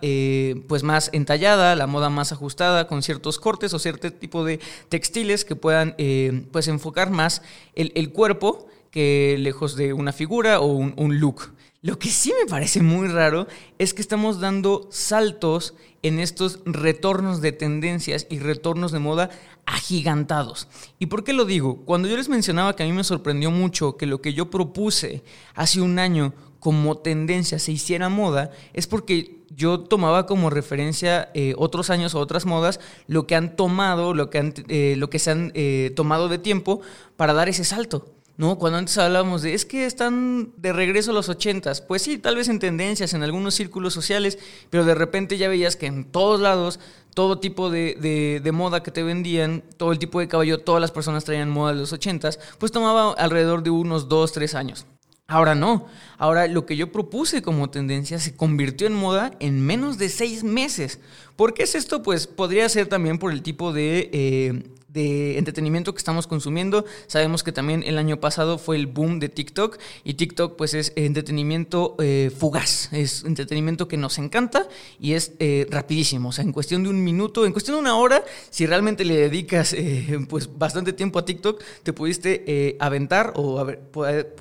pues 0.68 0.84
más 0.84 1.10
entallada, 1.14 1.76
la 1.76 1.88
moda 1.88 2.10
más 2.10 2.32
ajustada 2.32 2.88
con 2.88 3.02
ciertos 3.02 3.40
cortes 3.40 3.74
o 3.74 3.80
cierto 3.80 4.12
tipo 4.12 4.44
de 4.44 4.60
textiles 4.90 5.46
que 5.46 5.56
puedan 5.56 5.96
pues 6.52 6.68
enfocar 6.68 7.10
más 7.10 7.42
el, 7.76 7.92
el 7.96 8.12
cuerpo 8.12 8.68
lejos 9.38 9.76
de 9.76 9.94
una 9.94 10.12
figura 10.12 10.60
o 10.60 10.68
un, 10.68 11.20
look. 11.20 11.54
Lo 11.82 12.00
que 12.00 12.10
sí 12.10 12.34
me 12.40 12.50
parece 12.50 12.82
muy 12.82 13.08
raro 13.08 13.48
es 13.78 13.94
que 13.94 14.02
estamos 14.02 14.40
dando 14.40 14.88
saltos 14.92 15.76
en 16.02 16.20
estos 16.20 16.60
retornos 16.66 17.42
de 17.42 17.52
tendencias 17.52 18.26
y 18.30 18.40
retornos 18.40 18.92
de 18.92 19.00
moda 19.00 19.30
agigantados. 19.66 20.68
¿Y 20.98 21.08
por 21.08 21.24
qué 21.24 21.34
lo 21.34 21.46
digo? 21.46 21.86
Cuando 21.86 22.08
yo 22.08 22.18
les 22.18 22.30
mencionaba 22.30 22.76
que 22.76 22.84
a 22.84 22.86
mí 22.86 22.94
me 22.94 23.04
sorprendió 23.04 23.52
mucho 23.52 23.98
que 23.98 24.06
lo 24.06 24.22
que 24.22 24.34
yo 24.34 24.50
propuse 24.50 25.24
hace 25.54 25.82
un 25.82 26.00
año 26.00 26.34
como 26.60 26.98
tendencia 26.98 27.60
se 27.60 27.72
hiciera 27.72 28.10
moda, 28.10 28.52
es 28.74 28.88
porque 28.88 29.38
yo 29.56 29.80
tomaba 29.80 30.26
como 30.26 30.50
referencia 30.50 31.30
eh, 31.34 31.54
otros 31.58 31.90
años 31.90 32.16
o 32.16 32.20
otras 32.20 32.46
modas, 32.46 32.80
lo 33.08 33.28
que 33.28 33.36
han 33.36 33.56
tomado, 33.56 34.14
lo 34.14 34.30
que, 34.30 34.54
eh, 34.68 34.96
lo 34.98 35.10
que 35.10 35.20
se 35.20 35.32
han 35.32 35.52
eh, 35.56 35.92
tomado 35.96 36.30
de 36.30 36.38
tiempo 36.38 36.82
para 37.16 37.34
dar 37.34 37.50
ese 37.50 37.64
salto. 37.64 38.17
¿No? 38.38 38.58
Cuando 38.58 38.78
antes 38.78 38.98
hablábamos 38.98 39.42
de, 39.42 39.54
es 39.54 39.66
que 39.66 39.86
están 39.86 40.54
de 40.58 40.72
regreso 40.72 41.12
a 41.12 41.14
los 41.14 41.28
ochentas, 41.28 41.82
pues 41.82 42.04
sí, 42.04 42.18
tal 42.18 42.36
vez 42.36 42.48
en 42.48 42.60
tendencias, 42.60 43.14
en 43.14 43.24
algunos 43.24 43.56
círculos 43.56 43.94
sociales, 43.94 44.38
pero 44.70 44.86
de 44.86 44.96
repente 44.96 45.38
ya 45.38 45.50
veías 45.50 45.76
que 45.76 45.88
en 45.88 46.06
todos 46.06 46.40
lados, 46.40 46.80
todo 47.16 47.40
tipo 47.40 47.72
de, 47.72 48.40
de, 48.44 48.52
moda 48.52 48.84
que 48.84 48.92
te 48.92 49.02
vendían, 49.02 49.64
todo 49.78 49.92
el 49.92 49.98
tipo 49.98 50.20
de 50.20 50.28
caballo, 50.28 50.60
todas 50.60 50.80
las 50.80 50.92
personas 50.92 51.26
traían 51.26 51.50
moda 51.50 51.74
de 51.74 51.80
los 51.80 51.92
ochentas, 51.92 52.40
pues 52.60 52.72
tomaba 52.72 53.14
alrededor 53.14 53.64
de 53.64 53.72
unos 53.72 54.08
dos, 54.08 54.34
tres 54.34 54.54
años. 54.54 54.86
Ahora 55.30 55.56
no, 55.56 55.88
ahora 56.18 56.48
lo 56.48 56.66
que 56.66 56.78
yo 56.78 56.92
propuse 56.92 57.42
como 57.42 57.70
tendencia 57.70 58.18
se 58.18 58.36
convirtió 58.36 58.88
en 58.88 58.94
moda 58.94 59.32
en 59.40 59.60
menos 59.66 59.98
de 59.98 60.08
seis 60.08 60.44
meses. 60.44 61.00
¿Por 61.36 61.54
qué 61.54 61.64
es 61.64 61.76
esto? 61.76 62.02
Pues 62.02 62.28
podría 62.28 62.70
ser 62.70 62.88
también 62.88 63.18
por 63.20 63.34
el 63.34 63.42
tipo 63.42 63.74
de 63.74 64.10
eh, 64.14 64.64
de 64.98 65.38
entretenimiento 65.38 65.94
que 65.94 66.00
estamos 66.00 66.26
consumiendo. 66.26 66.84
Sabemos 67.06 67.44
que 67.44 67.52
también 67.52 67.84
el 67.84 68.00
año 68.00 68.20
pasado 68.20 68.58
fue 68.58 68.78
el 68.78 68.88
boom 68.88 69.20
de 69.20 69.30
TikTok 69.30 69.78
y 70.04 70.16
TikTok 70.16 70.56
pues 70.56 70.74
es 70.74 70.92
entretenimiento 70.96 71.96
eh, 72.00 72.32
fugaz, 72.36 72.90
es 72.92 73.24
entretenimiento 73.24 73.88
que 73.88 73.96
nos 73.96 74.18
encanta 74.18 74.68
y 75.00 75.14
es 75.14 75.34
eh, 75.38 75.68
rapidísimo, 75.70 76.30
o 76.30 76.32
sea, 76.32 76.44
en 76.44 76.52
cuestión 76.52 76.82
de 76.82 76.90
un 76.90 77.04
minuto, 77.04 77.46
en 77.46 77.52
cuestión 77.52 77.76
de 77.76 77.82
una 77.82 77.96
hora, 77.96 78.24
si 78.50 78.66
realmente 78.66 79.06
le 79.06 79.18
dedicas 79.18 79.74
eh, 79.74 80.18
pues 80.28 80.50
bastante 80.58 80.94
tiempo 80.94 81.20
a 81.20 81.26
TikTok, 81.26 81.62
te 81.84 81.94
pudiste 81.94 82.76
aventar 82.80 83.34
o 83.36 83.64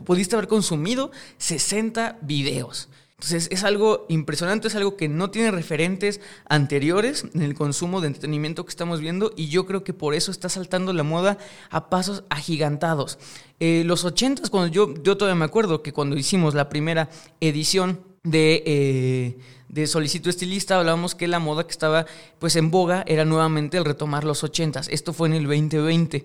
pudiste 0.04 0.36
haber 0.36 0.48
consumido 0.48 1.10
60 1.36 2.18
videos. 2.22 2.88
Entonces 3.18 3.48
es 3.50 3.64
algo 3.64 4.04
impresionante, 4.10 4.68
es 4.68 4.74
algo 4.74 4.96
que 4.96 5.08
no 5.08 5.30
tiene 5.30 5.50
referentes 5.50 6.20
anteriores 6.50 7.24
en 7.32 7.40
el 7.40 7.54
consumo 7.54 8.02
de 8.02 8.08
entretenimiento 8.08 8.66
que 8.66 8.70
estamos 8.70 9.00
viendo 9.00 9.32
y 9.36 9.48
yo 9.48 9.64
creo 9.64 9.84
que 9.84 9.94
por 9.94 10.14
eso 10.14 10.30
está 10.30 10.50
saltando 10.50 10.92
la 10.92 11.02
moda 11.02 11.38
a 11.70 11.88
pasos 11.88 12.24
agigantados. 12.28 13.18
Eh, 13.58 13.84
los 13.86 14.04
80 14.04 14.50
cuando 14.50 14.68
yo, 14.68 14.92
yo 15.02 15.16
todavía 15.16 15.38
me 15.38 15.46
acuerdo 15.46 15.82
que 15.82 15.94
cuando 15.94 16.14
hicimos 16.18 16.54
la 16.54 16.68
primera 16.68 17.08
edición 17.40 18.00
de, 18.22 18.62
eh, 18.66 19.38
de 19.70 19.86
Solicito 19.86 20.28
Estilista 20.28 20.78
hablábamos 20.78 21.14
que 21.14 21.26
la 21.26 21.38
moda 21.38 21.64
que 21.64 21.72
estaba 21.72 22.04
pues 22.38 22.54
en 22.56 22.70
boga 22.70 23.02
era 23.06 23.24
nuevamente 23.24 23.78
el 23.78 23.86
retomar 23.86 24.24
los 24.24 24.44
80 24.44 24.82
Esto 24.90 25.14
fue 25.14 25.28
en 25.28 25.34
el 25.34 25.44
2020. 25.44 26.22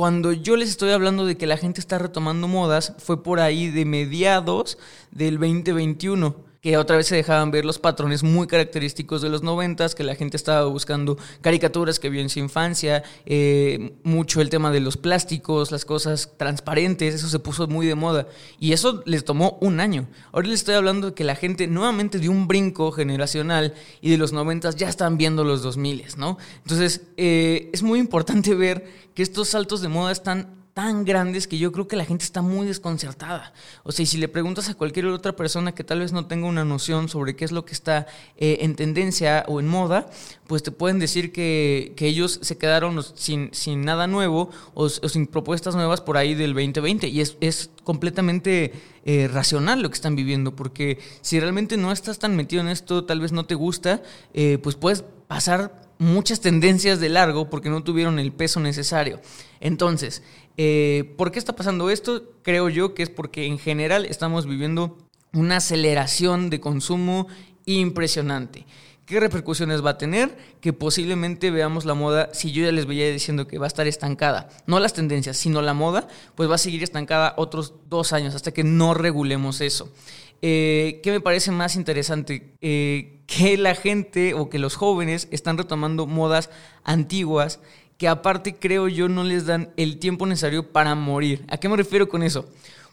Cuando 0.00 0.32
yo 0.32 0.56
les 0.56 0.70
estoy 0.70 0.92
hablando 0.92 1.26
de 1.26 1.36
que 1.36 1.46
la 1.46 1.58
gente 1.58 1.78
está 1.78 1.98
retomando 1.98 2.48
modas, 2.48 2.94
fue 2.96 3.22
por 3.22 3.38
ahí 3.38 3.68
de 3.68 3.84
mediados 3.84 4.78
del 5.10 5.38
2021 5.38 6.34
que 6.60 6.76
otra 6.76 6.96
vez 6.96 7.06
se 7.06 7.16
dejaban 7.16 7.50
ver 7.50 7.64
los 7.64 7.78
patrones 7.78 8.22
muy 8.22 8.46
característicos 8.46 9.22
de 9.22 9.30
los 9.30 9.42
noventas, 9.42 9.94
que 9.94 10.04
la 10.04 10.14
gente 10.14 10.36
estaba 10.36 10.66
buscando 10.66 11.16
caricaturas 11.40 11.98
que 11.98 12.10
vio 12.10 12.20
en 12.20 12.28
su 12.28 12.38
infancia, 12.38 13.02
eh, 13.24 13.94
mucho 14.02 14.42
el 14.42 14.50
tema 14.50 14.70
de 14.70 14.80
los 14.80 14.96
plásticos, 14.98 15.72
las 15.72 15.86
cosas 15.86 16.32
transparentes, 16.36 17.14
eso 17.14 17.28
se 17.28 17.38
puso 17.38 17.66
muy 17.66 17.86
de 17.86 17.94
moda. 17.94 18.28
Y 18.58 18.72
eso 18.72 19.02
les 19.06 19.24
tomó 19.24 19.56
un 19.62 19.80
año. 19.80 20.06
Ahora 20.32 20.48
les 20.48 20.60
estoy 20.60 20.74
hablando 20.74 21.08
de 21.08 21.14
que 21.14 21.24
la 21.24 21.34
gente 21.34 21.66
nuevamente 21.66 22.18
dio 22.18 22.30
un 22.30 22.46
brinco 22.46 22.92
generacional 22.92 23.74
y 24.02 24.10
de 24.10 24.18
los 24.18 24.32
noventas 24.32 24.76
ya 24.76 24.88
están 24.88 25.16
viendo 25.16 25.44
los 25.44 25.62
2000, 25.62 26.04
¿no? 26.18 26.36
Entonces, 26.58 27.02
eh, 27.16 27.70
es 27.72 27.82
muy 27.82 27.98
importante 27.98 28.54
ver 28.54 28.86
que 29.14 29.22
estos 29.22 29.48
saltos 29.48 29.80
de 29.80 29.88
moda 29.88 30.12
están 30.12 30.59
tan 30.74 31.04
grandes 31.04 31.46
que 31.46 31.58
yo 31.58 31.72
creo 31.72 31.88
que 31.88 31.96
la 31.96 32.04
gente 32.04 32.24
está 32.24 32.42
muy 32.42 32.66
desconcertada. 32.66 33.52
O 33.82 33.92
sea, 33.92 34.02
y 34.04 34.06
si 34.06 34.18
le 34.18 34.28
preguntas 34.28 34.68
a 34.68 34.74
cualquier 34.74 35.06
otra 35.06 35.34
persona 35.34 35.72
que 35.72 35.84
tal 35.84 36.00
vez 36.00 36.12
no 36.12 36.26
tenga 36.26 36.46
una 36.46 36.64
noción 36.64 37.08
sobre 37.08 37.34
qué 37.36 37.44
es 37.44 37.52
lo 37.52 37.64
que 37.64 37.72
está 37.72 38.06
eh, 38.36 38.58
en 38.60 38.76
tendencia 38.76 39.44
o 39.48 39.60
en 39.60 39.66
moda, 39.66 40.08
pues 40.46 40.62
te 40.62 40.70
pueden 40.70 40.98
decir 40.98 41.32
que, 41.32 41.94
ellos 42.00 42.40
se 42.42 42.56
quedaron 42.56 43.02
sin, 43.14 43.50
sin 43.52 43.82
nada 43.82 44.06
nuevo 44.06 44.50
o, 44.74 44.88
sin 44.88 45.26
propuestas 45.26 45.76
nuevas 45.76 46.00
por 46.00 46.16
ahí 46.16 46.34
del 46.34 46.54
2020. 46.54 47.08
Y 47.08 47.20
es, 47.20 47.36
es 47.40 47.70
completamente 47.84 48.72
eh, 49.04 49.28
racional 49.28 49.82
lo 49.82 49.90
que 49.90 49.94
están 49.94 50.16
viviendo, 50.16 50.56
porque 50.56 50.98
si 51.20 51.38
realmente 51.38 51.76
no 51.76 51.92
estás 51.92 52.18
tan 52.18 52.36
metido 52.36 52.62
en 52.62 52.68
esto, 52.68 53.04
tal 53.04 53.20
vez 53.20 53.32
no 53.32 53.44
te 53.44 53.54
gusta, 53.54 54.02
eh, 54.34 54.58
pues 54.62 54.76
puedes 54.76 55.04
pasar 55.28 55.89
muchas 56.00 56.40
tendencias 56.40 56.98
de 56.98 57.10
largo 57.10 57.50
porque 57.50 57.68
no 57.68 57.84
tuvieron 57.84 58.18
el 58.18 58.32
peso 58.32 58.58
necesario. 58.58 59.20
Entonces, 59.60 60.22
eh, 60.56 61.14
¿por 61.16 61.30
qué 61.30 61.38
está 61.38 61.54
pasando 61.54 61.90
esto? 61.90 62.32
Creo 62.42 62.70
yo 62.70 62.94
que 62.94 63.02
es 63.02 63.10
porque 63.10 63.44
en 63.44 63.58
general 63.58 64.06
estamos 64.06 64.46
viviendo 64.46 64.96
una 65.32 65.58
aceleración 65.58 66.48
de 66.50 66.58
consumo 66.58 67.28
impresionante. 67.66 68.66
¿Qué 69.04 69.20
repercusiones 69.20 69.84
va 69.84 69.90
a 69.90 69.98
tener? 69.98 70.38
Que 70.60 70.72
posiblemente 70.72 71.50
veamos 71.50 71.84
la 71.84 71.94
moda, 71.94 72.30
si 72.32 72.50
yo 72.52 72.64
ya 72.64 72.72
les 72.72 72.86
veía 72.86 73.10
diciendo 73.10 73.46
que 73.46 73.58
va 73.58 73.66
a 73.66 73.68
estar 73.68 73.86
estancada, 73.86 74.48
no 74.66 74.80
las 74.80 74.94
tendencias, 74.94 75.36
sino 75.36 75.60
la 75.60 75.74
moda, 75.74 76.08
pues 76.34 76.48
va 76.48 76.54
a 76.54 76.58
seguir 76.58 76.82
estancada 76.82 77.34
otros 77.36 77.74
dos 77.88 78.12
años 78.14 78.34
hasta 78.34 78.52
que 78.52 78.64
no 78.64 78.94
regulemos 78.94 79.60
eso. 79.60 79.92
Eh, 80.42 81.00
¿Qué 81.02 81.10
me 81.10 81.20
parece 81.20 81.50
más 81.50 81.76
interesante? 81.76 82.54
Eh, 82.60 83.19
que 83.30 83.56
la 83.56 83.76
gente 83.76 84.34
o 84.34 84.50
que 84.50 84.58
los 84.58 84.74
jóvenes 84.74 85.28
están 85.30 85.56
retomando 85.56 86.08
modas 86.08 86.50
antiguas 86.82 87.60
que 87.96 88.08
aparte 88.08 88.56
creo 88.56 88.88
yo 88.88 89.08
no 89.08 89.22
les 89.22 89.46
dan 89.46 89.70
el 89.76 90.00
tiempo 90.00 90.26
necesario 90.26 90.72
para 90.72 90.96
morir. 90.96 91.44
¿A 91.48 91.56
qué 91.56 91.68
me 91.68 91.76
refiero 91.76 92.08
con 92.08 92.24
eso? 92.24 92.48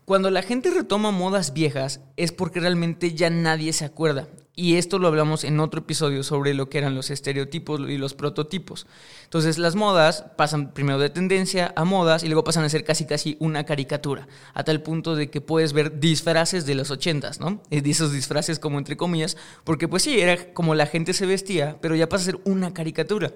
Cuando 0.06 0.30
la 0.30 0.44
gente 0.44 0.70
retoma 0.70 1.10
modas 1.10 1.54
viejas 1.54 2.02
es 2.18 2.32
porque 2.32 2.60
realmente 2.60 3.16
ya 3.16 3.32
nadie 3.32 3.74
se 3.74 3.84
acuerda. 3.84 4.28
Y 4.60 4.78
esto 4.78 4.98
lo 4.98 5.08
hablamos 5.08 5.44
en 5.44 5.60
otro 5.60 5.82
episodio 5.82 6.24
sobre 6.24 6.56
lo 6.56 6.68
que 6.68 6.80
eran 6.80 6.96
los 6.96 7.12
estereotipos 7.12 7.80
y 7.82 8.00
los 8.00 8.16
prototipos. 8.16 8.88
Entonces 9.26 9.60
las 9.60 9.76
modas 9.76 10.26
pasan 10.36 10.74
primero 10.74 10.98
de 10.98 11.12
tendencia 11.12 11.72
a 11.76 11.84
modas 11.84 12.24
y 12.24 12.28
luego 12.28 12.44
pasan 12.44 12.64
a 12.64 12.70
ser 12.70 12.84
casi 12.84 13.06
casi 13.06 13.38
una 13.40 13.66
caricatura, 13.66 14.28
a 14.56 14.64
tal 14.64 14.82
punto 14.82 15.16
de 15.16 15.30
que 15.30 15.42
puedes 15.42 15.74
ver 15.74 16.00
disfraces 16.00 16.66
de 16.66 16.74
los 16.74 16.90
ochentas, 16.90 17.40
¿no? 17.40 17.62
De 17.70 17.88
esos 17.88 18.12
disfraces 18.12 18.58
como 18.58 18.80
entre 18.80 18.98
comillas, 18.98 19.38
porque 19.64 19.88
pues 19.88 20.02
sí, 20.02 20.20
era 20.20 20.52
como 20.54 20.74
la 20.74 20.88
gente 20.88 21.14
se 21.14 21.28
vestía, 21.28 21.78
pero 21.80 21.94
ya 21.94 22.10
pasa 22.10 22.24
a 22.24 22.26
ser 22.26 22.40
una 22.44 22.74
caricatura. 22.74 23.32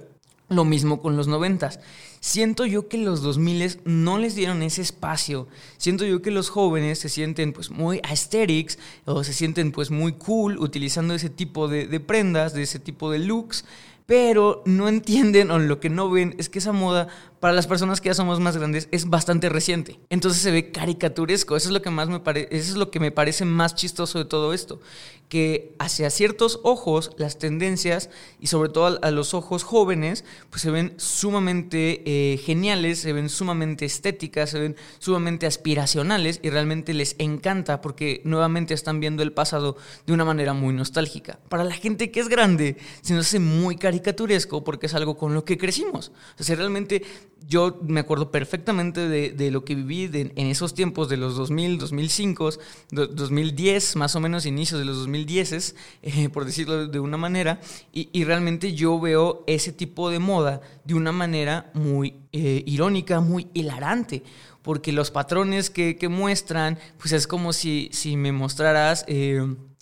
Lo 0.49 0.65
mismo 0.65 1.01
con 1.01 1.15
los 1.15 1.27
noventas. 1.27 1.79
Siento 2.19 2.65
yo 2.65 2.87
que 2.87 2.97
los 2.97 3.21
2000 3.21 3.81
no 3.85 4.17
les 4.17 4.35
dieron 4.35 4.61
ese 4.61 4.81
espacio. 4.81 5.47
Siento 5.77 6.05
yo 6.05 6.21
que 6.21 6.29
los 6.29 6.49
jóvenes 6.49 6.99
se 6.99 7.09
sienten 7.09 7.53
pues 7.53 7.71
muy 7.71 8.01
aesthetics 8.03 8.77
o 9.05 9.23
se 9.23 9.33
sienten 9.33 9.71
pues 9.71 9.91
muy 9.91 10.13
cool 10.13 10.57
utilizando 10.59 11.13
ese 11.13 11.29
tipo 11.29 11.67
de, 11.67 11.87
de 11.87 11.99
prendas, 11.99 12.53
de 12.53 12.63
ese 12.63 12.79
tipo 12.79 13.11
de 13.11 13.19
looks 13.19 13.65
pero 14.11 14.61
no 14.65 14.89
entienden 14.89 15.51
o 15.51 15.59
lo 15.59 15.79
que 15.79 15.89
no 15.89 16.09
ven 16.09 16.35
es 16.37 16.49
que 16.49 16.59
esa 16.59 16.73
moda 16.73 17.07
para 17.41 17.55
las 17.55 17.65
personas 17.65 17.99
que 17.99 18.09
ya 18.09 18.13
somos 18.13 18.39
más 18.39 18.55
grandes 18.55 18.87
es 18.91 19.09
bastante 19.09 19.49
reciente. 19.49 19.99
Entonces 20.11 20.43
se 20.43 20.51
ve 20.51 20.71
caricaturesco, 20.71 21.57
eso 21.57 21.69
es 21.69 21.73
lo 21.73 21.81
que 21.81 21.89
más 21.89 22.07
me 22.07 22.19
parece, 22.19 22.55
eso 22.55 22.71
es 22.73 22.77
lo 22.77 22.91
que 22.91 22.99
me 22.99 23.11
parece 23.11 23.45
más 23.45 23.73
chistoso 23.73 24.19
de 24.19 24.25
todo 24.25 24.53
esto, 24.53 24.79
que 25.27 25.73
hacia 25.79 26.11
ciertos 26.11 26.59
ojos 26.61 27.11
las 27.17 27.39
tendencias 27.39 28.11
y 28.39 28.47
sobre 28.47 28.69
todo 28.69 28.99
a, 29.01 29.11
los 29.11 29.33
ojos 29.33 29.63
jóvenes 29.63 30.23
pues 30.51 30.61
se 30.61 30.69
ven 30.69 30.93
sumamente 30.97 32.03
eh, 32.05 32.37
geniales, 32.37 32.99
se 32.99 33.11
ven 33.11 33.27
sumamente 33.27 33.85
estéticas, 33.85 34.51
se 34.51 34.59
ven 34.59 34.75
sumamente 34.99 35.47
aspiracionales 35.47 36.39
y 36.43 36.51
realmente 36.51 36.93
les 36.93 37.15
encanta 37.17 37.81
porque 37.81 38.21
nuevamente 38.23 38.75
están 38.75 38.99
viendo 38.99 39.23
el 39.23 39.33
pasado 39.33 39.77
de 40.05 40.13
una 40.13 40.25
manera 40.25 40.53
muy 40.53 40.75
nostálgica. 40.75 41.39
Para 41.49 41.63
la 41.63 41.73
gente 41.73 42.11
que 42.11 42.19
es 42.19 42.29
grande 42.29 42.77
se 43.01 43.15
nos 43.15 43.25
hace 43.25 43.39
muy 43.39 43.77
caricaturesco 43.77 44.63
porque 44.63 44.85
es 44.85 44.93
algo 44.93 45.17
con 45.17 45.33
lo 45.33 45.43
que 45.43 45.57
crecimos. 45.57 46.11
O 46.39 46.43
sea, 46.43 46.55
realmente 46.55 47.01
yo 47.47 47.79
me 47.83 47.99
acuerdo 47.99 48.31
perfectamente 48.31 49.07
de, 49.07 49.51
lo 49.51 49.65
que 49.65 49.75
viví 49.75 50.09
en 50.13 50.47
esos 50.47 50.73
tiempos 50.73 51.09
de 51.09 51.17
los 51.17 51.35
2000, 51.35 51.79
2005, 51.79 52.49
2010, 52.91 53.95
más 53.95 54.15
o 54.15 54.19
menos 54.19 54.45
inicios 54.45 54.79
de 54.79 54.85
los 54.85 54.97
2010, 54.97 55.75
eh, 56.03 56.29
por 56.29 56.45
decirlo 56.45 56.87
de 56.87 56.99
una 56.99 57.17
manera, 57.17 57.59
y, 57.91 58.23
realmente 58.23 58.73
yo 58.73 58.99
veo 58.99 59.43
ese 59.47 59.73
tipo 59.73 60.09
de 60.09 60.19
moda 60.19 60.61
de 60.85 60.93
una 60.93 61.11
manera 61.11 61.71
muy 61.73 62.15
eh, 62.31 62.63
irónica, 62.65 63.19
muy 63.19 63.47
hilarante 63.53 64.23
porque 64.61 64.91
los 64.91 65.09
patrones 65.09 65.71
que, 65.71 65.97
muestran, 66.07 66.77
pues 66.99 67.13
es 67.13 67.25
como 67.25 67.51
si, 67.51 67.89
me 68.15 68.31
mostraras 68.31 69.03
eh, 69.07 69.41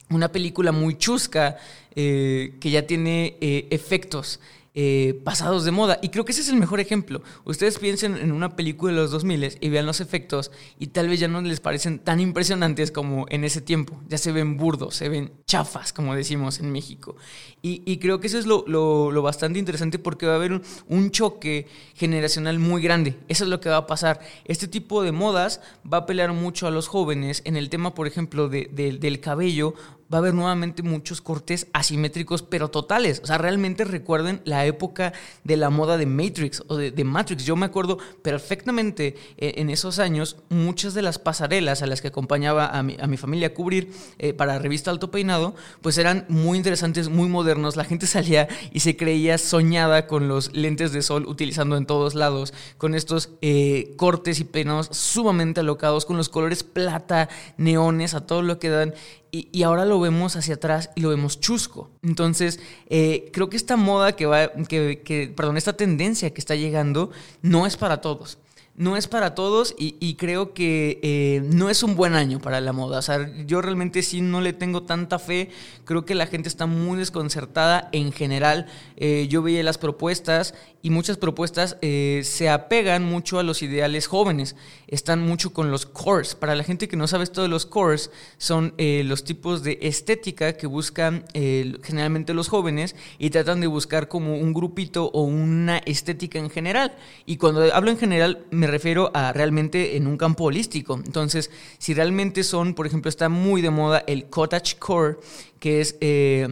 una 0.09 0.31
película 0.31 0.71
muy 0.71 0.97
chusca 0.97 1.57
que 1.93 2.57
ya 2.63 2.87
tiene 2.87 3.35
efectos 3.41 4.39
eh, 4.81 5.19
pasados 5.25 5.65
de 5.65 5.71
moda. 5.71 5.99
Y 6.01 6.07
creo 6.07 6.23
que 6.23 6.31
ese 6.31 6.39
es 6.39 6.47
el 6.47 6.55
mejor 6.55 6.79
ejemplo. 6.79 7.21
Ustedes 7.43 7.77
piensen 7.79 8.15
en 8.15 8.31
una 8.31 8.55
película 8.55 8.93
de 8.93 8.99
los 8.99 9.11
2000 9.11 9.57
y 9.59 9.67
vean 9.67 9.85
los 9.85 9.99
efectos 9.99 10.51
y 10.79 10.87
tal 10.87 11.09
vez 11.09 11.19
ya 11.19 11.27
no 11.27 11.41
les 11.41 11.59
parecen 11.59 11.99
tan 11.99 12.21
impresionantes 12.21 12.89
como 12.89 13.25
en 13.27 13.43
ese 13.43 13.59
tiempo. 13.59 13.99
Ya 14.07 14.17
se 14.17 14.31
ven 14.31 14.55
burdos, 14.55 14.95
se 14.95 15.09
ven 15.09 15.33
chafas, 15.45 15.91
como 15.91 16.15
decimos 16.15 16.61
en 16.61 16.71
México. 16.71 17.17
Y, 17.61 17.97
creo 17.97 18.21
que 18.21 18.27
eso 18.27 18.39
es 18.39 18.45
lo, 18.45 19.21
bastante 19.21 19.59
interesante 19.59 19.99
porque 19.99 20.25
va 20.25 20.31
a 20.31 20.35
haber 20.37 20.61
un, 20.87 21.11
choque 21.11 21.67
generacional 21.95 22.57
muy 22.57 22.81
grande. 22.81 23.17
Eso 23.27 23.43
es 23.43 23.49
lo 23.49 23.59
que 23.59 23.67
va 23.67 23.77
a 23.77 23.87
pasar. 23.87 24.21
Este 24.45 24.69
tipo 24.69 25.03
de 25.03 25.11
modas 25.11 25.59
va 25.91 25.97
a 25.97 26.05
pelear 26.05 26.31
mucho 26.31 26.67
a 26.67 26.71
los 26.71 26.87
jóvenes 26.87 27.41
en 27.43 27.57
el 27.57 27.69
tema, 27.69 27.93
por 27.93 28.07
ejemplo, 28.07 28.47
del 28.47 29.19
cabello 29.19 29.73
va 30.11 30.17
a 30.17 30.19
haber 30.19 30.33
nuevamente 30.33 30.83
muchos 30.83 31.21
cortes 31.21 31.67
asimétricos, 31.73 32.41
pero 32.41 32.69
totales. 32.69 33.21
O 33.23 33.27
sea, 33.27 33.37
realmente 33.37 33.83
recuerden 33.83 34.41
la 34.43 34.65
época 34.65 35.13
de 35.43 35.57
la 35.57 35.69
moda 35.69 35.97
de 35.97 36.05
Matrix 36.05 36.63
o 36.67 36.77
de, 36.77 37.03
Matrix. 37.03 37.45
Yo 37.45 37.55
me 37.55 37.65
acuerdo 37.65 37.99
perfectamente 38.21 39.15
eh, 39.37 39.53
en 39.57 39.69
esos 39.69 39.99
años 39.99 40.37
muchas 40.49 40.93
de 40.93 41.01
las 41.01 41.19
pasarelas 41.19 41.81
a 41.81 41.87
las 41.87 42.01
que 42.01 42.07
acompañaba 42.07 42.67
a 42.67 42.83
mi, 42.83 42.97
a 42.99 43.07
mi 43.07 43.17
familia 43.17 43.47
a 43.47 43.53
cubrir 43.53 43.91
eh, 44.17 44.33
para 44.33 44.59
revista 44.59 44.91
Alto 44.91 45.11
Peinado, 45.11 45.55
pues 45.81 45.97
eran 45.97 46.25
muy 46.27 46.57
interesantes, 46.57 47.09
muy 47.09 47.29
modernos. 47.29 47.75
La 47.75 47.83
gente 47.85 48.07
salía 48.07 48.47
y 48.73 48.79
se 48.79 48.97
creía 48.97 49.37
soñada 49.37 50.07
con 50.07 50.27
los 50.27 50.53
lentes 50.53 50.91
de 50.91 51.01
sol 51.01 51.25
utilizando 51.27 51.77
en 51.77 51.85
todos 51.85 52.15
lados, 52.15 52.53
con 52.77 52.95
estos 52.95 53.29
eh, 53.41 53.93
cortes 53.97 54.39
y 54.39 54.43
peinados 54.43 54.89
sumamente 54.91 55.59
alocados, 55.59 56.05
con 56.05 56.17
los 56.17 56.29
colores 56.29 56.63
plata, 56.63 57.29
neones, 57.57 58.13
a 58.13 58.25
todo 58.25 58.41
lo 58.41 58.59
que 58.59 58.69
dan. 58.69 58.93
Y, 59.31 59.63
ahora 59.63 59.85
lo 59.85 59.99
vemos 59.99 60.35
hacia 60.35 60.55
atrás 60.55 60.89
y 60.95 61.01
lo 61.01 61.09
vemos 61.09 61.39
chusco. 61.39 61.89
Entonces, 62.01 62.59
eh, 62.89 63.29
creo 63.31 63.49
que 63.49 63.57
esta 63.57 63.75
moda 63.75 64.13
que 64.15 64.25
va, 64.25 64.51
que, 64.67 65.01
que, 65.03 65.31
perdón, 65.35 65.57
esta 65.57 65.73
tendencia 65.73 66.33
que 66.33 66.41
está 66.41 66.55
llegando 66.55 67.11
no 67.41 67.67
es 67.67 67.77
para 67.77 68.01
todos 68.01 68.39
no 68.79 68.95
es 68.95 69.09
para 69.09 69.35
todos 69.35 69.75
y, 69.77 70.13
creo 70.13 70.53
que 70.53 71.01
eh, 71.03 71.41
no 71.43 71.69
es 71.69 71.83
un 71.83 71.97
buen 71.97 72.13
año 72.13 72.39
para 72.39 72.61
la 72.61 72.71
moda. 72.71 72.99
O 72.99 73.01
sea, 73.01 73.29
yo 73.45 73.61
realmente 73.61 74.01
sí 74.01 74.21
no 74.21 74.39
le 74.39 74.53
tengo 74.53 74.83
tanta 74.83 75.19
fe. 75.19 75.49
Creo 75.83 76.05
que 76.05 76.15
la 76.15 76.27
gente 76.27 76.47
está 76.47 76.65
muy 76.65 76.97
desconcertada 76.97 77.89
en 77.91 78.13
general. 78.13 78.67
Eh, 78.95 79.27
yo 79.29 79.41
veía 79.41 79.63
las 79.63 79.77
propuestas 79.77 80.53
y 80.81 80.91
muchas 80.91 81.17
propuestas 81.17 81.75
eh, 81.81 82.21
se 82.23 82.47
apegan 82.47 83.03
mucho 83.03 83.37
a 83.37 83.43
los 83.43 83.61
ideales 83.63 84.07
jóvenes. 84.07 84.55
Están 84.87 85.27
mucho 85.27 85.51
con 85.51 85.71
los 85.71 85.85
cores. 85.85 86.35
Para 86.35 86.55
la 86.55 86.63
gente 86.63 86.87
que 86.87 86.95
no 86.95 87.05
sabe 87.07 87.25
esto 87.25 87.41
de 87.41 87.49
los 87.49 87.65
cores, 87.65 88.11
son 88.37 88.75
los 88.77 89.25
tipos 89.25 89.61
de 89.61 89.77
estética 89.81 90.53
que 90.53 90.67
buscan 90.67 91.25
generalmente 91.33 92.33
los 92.33 92.47
jóvenes 92.47 92.95
y 93.17 93.29
tratan 93.29 93.59
de 93.59 93.67
buscar 93.67 94.07
como 94.07 94.37
un 94.37 94.53
grupito 94.53 95.11
o 95.13 95.23
una 95.23 95.79
estética 95.79 96.39
en 96.39 96.49
general. 96.49 96.95
Y 97.25 97.35
cuando 97.35 97.73
hablo 97.73 97.91
en 97.91 97.97
general, 97.97 98.45
me 98.51 98.68
refiero 98.71 99.11
a 99.13 99.33
realmente 99.33 99.97
en 99.97 100.07
un 100.07 100.17
campo 100.17 100.45
holístico. 100.45 101.01
Entonces, 101.05 101.51
si 101.77 101.93
realmente 101.93 102.43
son, 102.43 102.73
por 102.73 102.87
ejemplo, 102.87 103.09
está 103.09 103.29
muy 103.29 103.61
de 103.61 103.69
moda 103.69 104.03
el 104.07 104.29
cottage 104.29 104.77
core, 104.77 105.17
que 105.59 105.81
es... 105.81 105.95
Eh, 106.01 106.47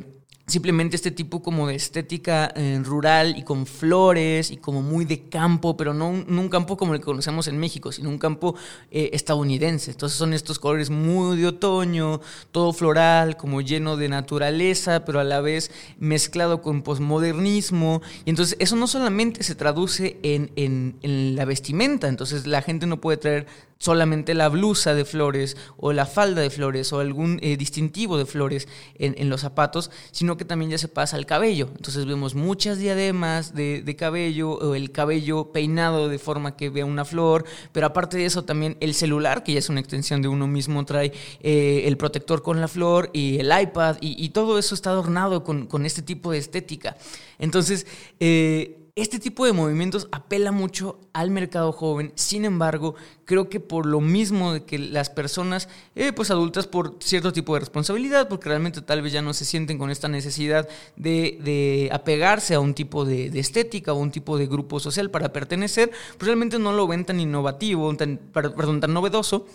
simplemente 0.48 0.96
este 0.96 1.12
tipo 1.12 1.44
como 1.44 1.68
de 1.68 1.76
estética 1.76 2.54
eh, 2.56 2.80
rural 2.82 3.38
y 3.38 3.44
con 3.44 3.66
flores 3.66 4.50
y 4.50 4.56
como 4.56 4.82
muy 4.82 5.04
de 5.04 5.28
campo, 5.28 5.76
pero 5.76 5.94
no 5.94 6.08
un, 6.10 6.50
campo 6.50 6.78
como 6.78 6.94
el 6.94 7.02
que 7.02 7.06
conocemos 7.06 7.50
en 7.50 7.58
México, 7.58 7.92
sino 7.92 8.10
un 8.10 8.18
campo 8.18 8.56
eh, 8.90 9.10
estadounidense. 9.12 9.92
Entonces 9.92 10.18
son 10.18 10.34
estos 10.34 10.58
colores 10.58 10.90
muy 10.90 11.38
de 11.38 11.48
otoño, 11.48 12.22
todo 12.52 12.72
floral, 12.72 13.36
como 13.36 13.60
lleno 13.60 13.98
de 13.98 14.08
naturaleza, 14.08 15.04
pero 15.04 15.20
a 15.20 15.26
la 15.26 15.42
vez 15.42 15.70
mezclado 16.00 16.62
con 16.62 16.82
posmodernismo. 16.82 18.02
Y 18.24 18.30
entonces 18.30 18.56
eso 18.60 18.78
no 18.78 18.88
solamente 18.88 19.44
se 19.44 19.54
traduce 19.54 20.18
en, 20.24 20.52
en 20.56 21.36
la 21.36 21.44
vestimenta, 21.44 22.08
entonces 22.08 22.48
la 22.48 22.62
gente 22.62 22.88
no 22.88 23.02
puede 23.02 23.18
traer 23.18 23.48
solamente 23.78 24.34
la 24.34 24.50
blusa 24.50 24.94
de 24.94 25.06
flores 25.06 25.58
o 25.78 25.94
la 25.94 26.06
falda 26.06 26.42
de 26.42 26.50
flores 26.50 26.92
o 26.94 27.00
algún 27.00 27.40
eh, 27.42 27.58
distintivo 27.58 28.18
de 28.18 28.26
flores 28.26 28.68
en, 28.96 29.30
los 29.30 29.42
zapatos, 29.42 29.92
sino 30.12 30.38
que 30.38 30.46
también 30.46 30.72
ya 30.72 30.78
se 30.78 30.88
pasa 30.88 31.18
al 31.18 31.26
cabello. 31.26 31.70
Entonces 31.76 32.06
vemos 32.06 32.36
muchas 32.36 32.80
diademas 32.80 33.54
de, 33.54 33.96
cabello 33.98 34.52
o 34.52 34.76
el 34.76 34.92
cabello 34.92 35.52
peinado 35.52 36.08
de 36.08 36.20
forma 36.20 36.56
que 36.56 36.70
vea 36.70 36.86
una 36.86 37.06
flor, 37.06 37.46
pero 37.72 37.88
aparte 37.88 38.18
de 38.18 38.26
eso 38.26 38.44
también 38.44 38.78
el 38.80 38.94
celular, 38.94 39.44
que 39.44 39.54
ya 39.54 39.60
es 39.60 39.70
una 39.70 39.80
extensión 39.80 40.22
de 40.22 40.28
uno 40.28 40.48
mismo, 40.48 40.86
trae 40.86 41.12
eh, 41.42 41.84
el 41.86 41.98
protector 41.98 42.42
con 42.44 42.62
la 42.62 42.68
flor 42.68 43.10
y 43.14 43.40
el 43.40 43.52
iPad 43.60 43.98
y, 44.02 44.28
todo 44.38 44.60
eso 44.60 44.76
está 44.76 44.92
adornado 44.92 45.44
con, 45.44 45.66
con, 45.68 45.86
este 45.86 46.02
tipo 46.02 46.32
de 46.32 46.38
estética. 46.38 46.98
Entonces, 47.40 47.88
eh, 48.20 48.77
este 48.98 49.20
tipo 49.20 49.46
de 49.46 49.54
movimientos 49.54 50.08
apela 50.12 50.52
mucho 50.52 51.00
al 51.14 51.30
mercado 51.30 51.72
joven, 51.72 52.12
sin 52.16 52.46
embargo, 52.46 52.96
creo 53.26 53.48
que 53.48 53.60
por 53.60 53.86
lo 53.86 54.02
mismo 54.02 54.54
de 54.54 54.64
que 54.64 54.80
las 54.80 55.12
personas, 55.12 55.70
eh, 55.94 56.12
pues 56.14 56.32
adultas, 56.32 56.66
por 56.66 56.98
cierto 57.00 57.32
tipo 57.32 57.54
de 57.54 57.60
responsabilidad, 57.60 58.28
porque 58.28 58.50
realmente 58.50 58.82
tal 58.82 59.04
vez 59.04 59.14
ya 59.14 59.22
no 59.22 59.36
se 59.36 59.46
sienten 59.46 59.78
con 59.78 59.92
esta 59.92 60.08
necesidad 60.08 60.68
de, 60.96 61.90
apegarse 61.94 62.56
a 62.56 62.60
un 62.60 62.74
tipo 62.74 63.06
de, 63.06 63.28
estética 63.40 63.94
o 63.94 63.98
un 63.98 64.10
tipo 64.10 64.36
de 64.36 64.48
grupo 64.48 64.80
social 64.80 65.12
para 65.12 65.32
pertenecer, 65.32 65.92
pues 66.18 66.26
realmente 66.26 66.58
no 66.58 66.74
lo 66.74 66.88
ven 66.88 67.06
tan 67.06 67.20
innovativo, 67.20 67.96
tan, 67.96 68.18
perdón, 68.18 68.80
tan 68.80 68.96
novedoso, 68.96 69.46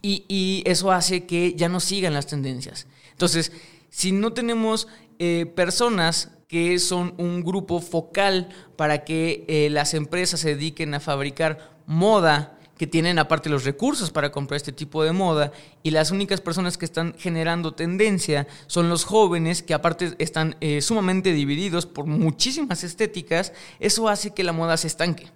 y, 0.00 0.62
eso 0.64 0.90
hace 0.90 1.26
que 1.26 1.52
ya 1.54 1.68
no 1.68 1.80
sigan 1.80 2.14
las 2.14 2.26
tendencias. 2.26 2.86
Entonces, 3.10 3.52
si 3.90 4.12
no 4.12 4.32
tenemos 4.32 4.88
eh, 5.18 5.52
personas 5.54 6.30
que 6.54 6.78
son 6.78 7.14
un 7.18 7.42
grupo 7.42 7.80
focal 7.80 8.48
para 8.76 9.02
que 9.02 9.44
eh, 9.48 9.70
las 9.70 9.92
empresas 9.92 10.38
se 10.38 10.50
dediquen 10.50 10.94
a 10.94 11.00
fabricar 11.00 11.74
moda, 11.84 12.60
que 12.78 12.86
tienen 12.86 13.18
aparte 13.18 13.50
los 13.50 13.64
recursos 13.64 14.12
para 14.12 14.30
comprar 14.30 14.58
este 14.58 14.70
tipo 14.70 15.02
de 15.02 15.10
moda, 15.10 15.50
y 15.82 15.90
las 15.90 16.12
únicas 16.12 16.40
personas 16.40 16.78
que 16.78 16.84
están 16.84 17.16
generando 17.18 17.74
tendencia 17.74 18.46
son 18.68 18.88
los 18.88 19.04
jóvenes, 19.04 19.64
que 19.64 19.74
aparte 19.74 20.14
están 20.18 20.54
eh, 20.60 20.80
sumamente 20.80 21.32
divididos 21.32 21.86
por 21.86 22.06
muchísimas 22.06 22.84
estéticas, 22.84 23.52
eso 23.80 24.08
hace 24.08 24.32
que 24.32 24.44
la 24.44 24.52
moda 24.52 24.76
se 24.76 24.86
estanque. 24.86 25.32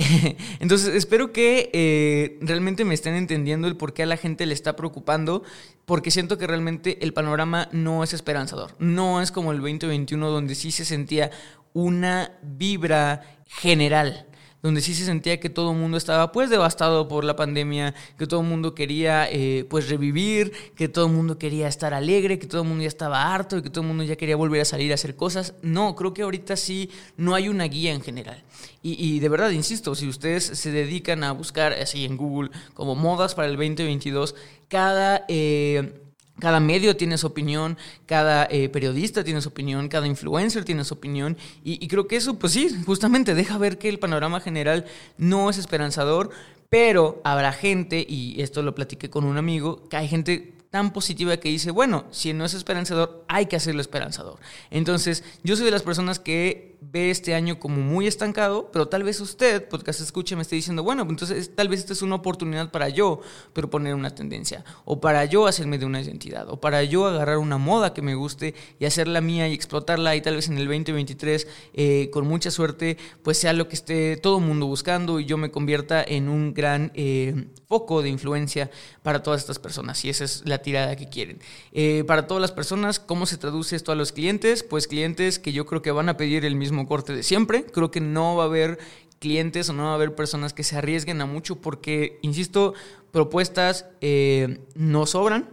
Entonces, 0.60 0.94
espero 0.94 1.32
que 1.32 1.70
eh, 1.72 2.38
realmente 2.40 2.84
me 2.84 2.94
estén 2.94 3.14
entendiendo 3.14 3.68
el 3.68 3.76
por 3.76 3.92
qué 3.92 4.04
a 4.04 4.06
la 4.06 4.16
gente 4.16 4.46
le 4.46 4.54
está 4.54 4.76
preocupando, 4.76 5.42
porque 5.84 6.10
siento 6.10 6.38
que 6.38 6.46
realmente 6.46 6.98
el 7.02 7.12
panorama 7.12 7.68
no 7.72 8.02
es 8.02 8.12
esperanzador. 8.12 8.74
No 8.78 9.20
es 9.20 9.30
como 9.30 9.52
el 9.52 9.58
2021 9.58 10.30
donde 10.30 10.54
sí 10.54 10.70
se 10.70 10.84
sentía 10.84 11.30
una 11.72 12.38
vibra 12.42 13.22
general 13.46 14.26
donde 14.62 14.80
sí 14.80 14.94
se 14.94 15.04
sentía 15.04 15.40
que 15.40 15.50
todo 15.50 15.72
el 15.72 15.78
mundo 15.78 15.96
estaba 15.96 16.32
pues 16.32 16.50
devastado 16.50 17.08
por 17.08 17.24
la 17.24 17.36
pandemia, 17.36 17.94
que 18.18 18.26
todo 18.26 18.40
el 18.40 18.46
mundo 18.46 18.74
quería 18.74 19.28
eh, 19.30 19.64
pues 19.68 19.88
revivir, 19.88 20.52
que 20.76 20.88
todo 20.88 21.06
el 21.06 21.12
mundo 21.12 21.38
quería 21.38 21.68
estar 21.68 21.94
alegre, 21.94 22.38
que 22.38 22.46
todo 22.46 22.62
el 22.62 22.68
mundo 22.68 22.82
ya 22.82 22.88
estaba 22.88 23.32
harto 23.34 23.56
y 23.56 23.62
que 23.62 23.70
todo 23.70 23.82
el 23.82 23.88
mundo 23.88 24.04
ya 24.04 24.16
quería 24.16 24.36
volver 24.36 24.60
a 24.60 24.64
salir 24.64 24.92
a 24.92 24.94
hacer 24.94 25.16
cosas. 25.16 25.54
No, 25.62 25.94
creo 25.96 26.12
que 26.12 26.22
ahorita 26.22 26.56
sí 26.56 26.90
no 27.16 27.34
hay 27.34 27.48
una 27.48 27.64
guía 27.64 27.92
en 27.92 28.02
general. 28.02 28.42
Y, 28.82 29.20
de 29.20 29.28
verdad, 29.28 29.50
insisto, 29.50 29.94
si 29.94 30.08
ustedes 30.08 30.44
se 30.44 30.70
dedican 30.70 31.22
a 31.22 31.32
buscar 31.32 31.74
así 31.74 32.06
en 32.06 32.16
Google 32.16 32.50
como 32.72 32.94
modas 32.94 33.34
para 33.34 33.48
el 33.48 33.56
2022, 33.56 34.34
cada... 34.68 35.24
Eh, 35.28 36.06
cada 36.40 36.58
medio 36.60 36.96
tiene 36.96 37.18
su 37.18 37.26
opinión, 37.26 37.78
cada 38.06 38.48
eh, 38.50 38.68
periodista 38.68 39.22
tiene 39.22 39.40
su 39.40 39.50
opinión, 39.50 39.88
cada 39.88 40.06
influencer 40.06 40.64
tiene 40.64 40.84
su 40.84 40.94
opinión. 40.94 41.36
Y, 41.62 41.82
y, 41.84 41.88
creo 41.88 42.08
que 42.08 42.16
eso, 42.16 42.38
pues 42.38 42.52
sí, 42.52 42.74
justamente 42.84 43.34
deja 43.34 43.58
ver 43.58 43.78
que 43.78 43.88
el 43.88 43.98
panorama 43.98 44.40
general 44.40 44.86
no 45.18 45.50
es 45.50 45.58
esperanzador, 45.58 46.30
pero 46.68 47.20
habrá 47.24 47.52
gente, 47.52 48.04
y 48.08 48.40
esto 48.40 48.62
lo 48.62 48.74
platiqué 48.74 49.10
con 49.10 49.24
un 49.24 49.38
amigo, 49.38 49.88
que 49.88 49.96
hay 49.96 50.08
gente 50.08 50.54
tan 50.70 50.92
positiva 50.92 51.36
que 51.36 51.48
dice, 51.48 51.72
bueno, 51.72 52.04
si 52.12 52.32
no 52.32 52.44
es 52.44 52.54
esperanzador, 52.54 53.24
hay 53.28 53.46
que 53.46 53.56
hacerlo 53.56 53.80
esperanzador. 53.80 54.38
Entonces, 54.70 55.24
yo 55.42 55.56
soy 55.56 55.64
de 55.64 55.72
las 55.72 55.82
personas 55.82 56.20
que 56.20 56.69
ve 56.80 57.10
este 57.10 57.34
año 57.34 57.58
como 57.58 57.80
muy 57.80 58.06
estancado, 58.06 58.70
pero 58.72 58.88
tal 58.88 59.02
vez 59.02 59.20
usted, 59.20 59.68
podcast 59.68 60.00
escuche, 60.00 60.34
me 60.34 60.42
esté 60.42 60.56
diciendo, 60.56 60.82
bueno, 60.82 61.06
entonces 61.08 61.54
tal 61.54 61.68
vez 61.68 61.80
esta 61.80 61.92
es 61.92 62.02
una 62.02 62.16
oportunidad 62.16 62.70
para 62.70 62.88
yo 62.88 63.20
proponer 63.52 63.94
una 63.94 64.14
tendencia, 64.14 64.64
o 64.84 65.00
para 65.00 65.24
yo 65.26 65.46
hacerme 65.46 65.78
de 65.78 65.86
una 65.86 66.00
identidad, 66.00 66.48
o 66.48 66.60
para 66.60 66.82
yo 66.82 67.06
agarrar 67.06 67.38
una 67.38 67.58
moda 67.58 67.92
que 67.92 68.02
me 68.02 68.14
guste 68.14 68.54
y 68.78 68.86
hacerla 68.86 69.20
mía 69.20 69.48
y 69.48 69.52
explotarla 69.52 70.16
y 70.16 70.22
tal 70.22 70.36
vez 70.36 70.48
en 70.48 70.56
el 70.58 70.66
2023, 70.66 71.46
eh, 71.74 72.10
con 72.12 72.26
mucha 72.26 72.50
suerte, 72.50 72.96
pues 73.22 73.38
sea 73.38 73.52
lo 73.52 73.68
que 73.68 73.74
esté 73.74 74.16
todo 74.16 74.38
el 74.38 74.44
mundo 74.44 74.66
buscando 74.66 75.20
y 75.20 75.26
yo 75.26 75.36
me 75.36 75.50
convierta 75.50 76.02
en 76.02 76.28
un 76.28 76.54
gran 76.54 76.92
eh, 76.94 77.48
foco 77.68 78.02
de 78.02 78.08
influencia 78.08 78.70
para 79.02 79.22
todas 79.22 79.40
estas 79.42 79.58
personas, 79.58 80.04
y 80.04 80.08
esa 80.08 80.24
es 80.24 80.42
la 80.46 80.58
tirada 80.58 80.96
que 80.96 81.08
quieren. 81.08 81.40
Eh, 81.72 82.04
para 82.06 82.26
todas 82.26 82.40
las 82.40 82.52
personas, 82.52 82.98
¿cómo 82.98 83.26
se 83.26 83.36
traduce 83.36 83.76
esto 83.76 83.92
a 83.92 83.94
los 83.94 84.12
clientes? 84.12 84.62
Pues 84.62 84.86
clientes 84.86 85.38
que 85.38 85.52
yo 85.52 85.66
creo 85.66 85.82
que 85.82 85.90
van 85.90 86.08
a 86.08 86.16
pedir 86.16 86.44
el 86.44 86.56
mismo 86.56 86.69
corte 86.86 87.12
de 87.12 87.22
siempre. 87.22 87.64
Creo 87.64 87.90
que 87.90 88.00
no 88.00 88.36
va 88.36 88.44
a 88.44 88.46
haber 88.46 88.78
clientes 89.18 89.68
o 89.68 89.72
no 89.72 89.84
va 89.84 89.92
a 89.92 89.94
haber 89.94 90.14
personas 90.14 90.52
que 90.52 90.64
se 90.64 90.76
arriesguen 90.76 91.20
a 91.20 91.26
mucho 91.26 91.56
porque, 91.56 92.18
insisto, 92.22 92.74
propuestas 93.12 93.86
eh, 94.00 94.60
no 94.74 95.06
sobran, 95.06 95.48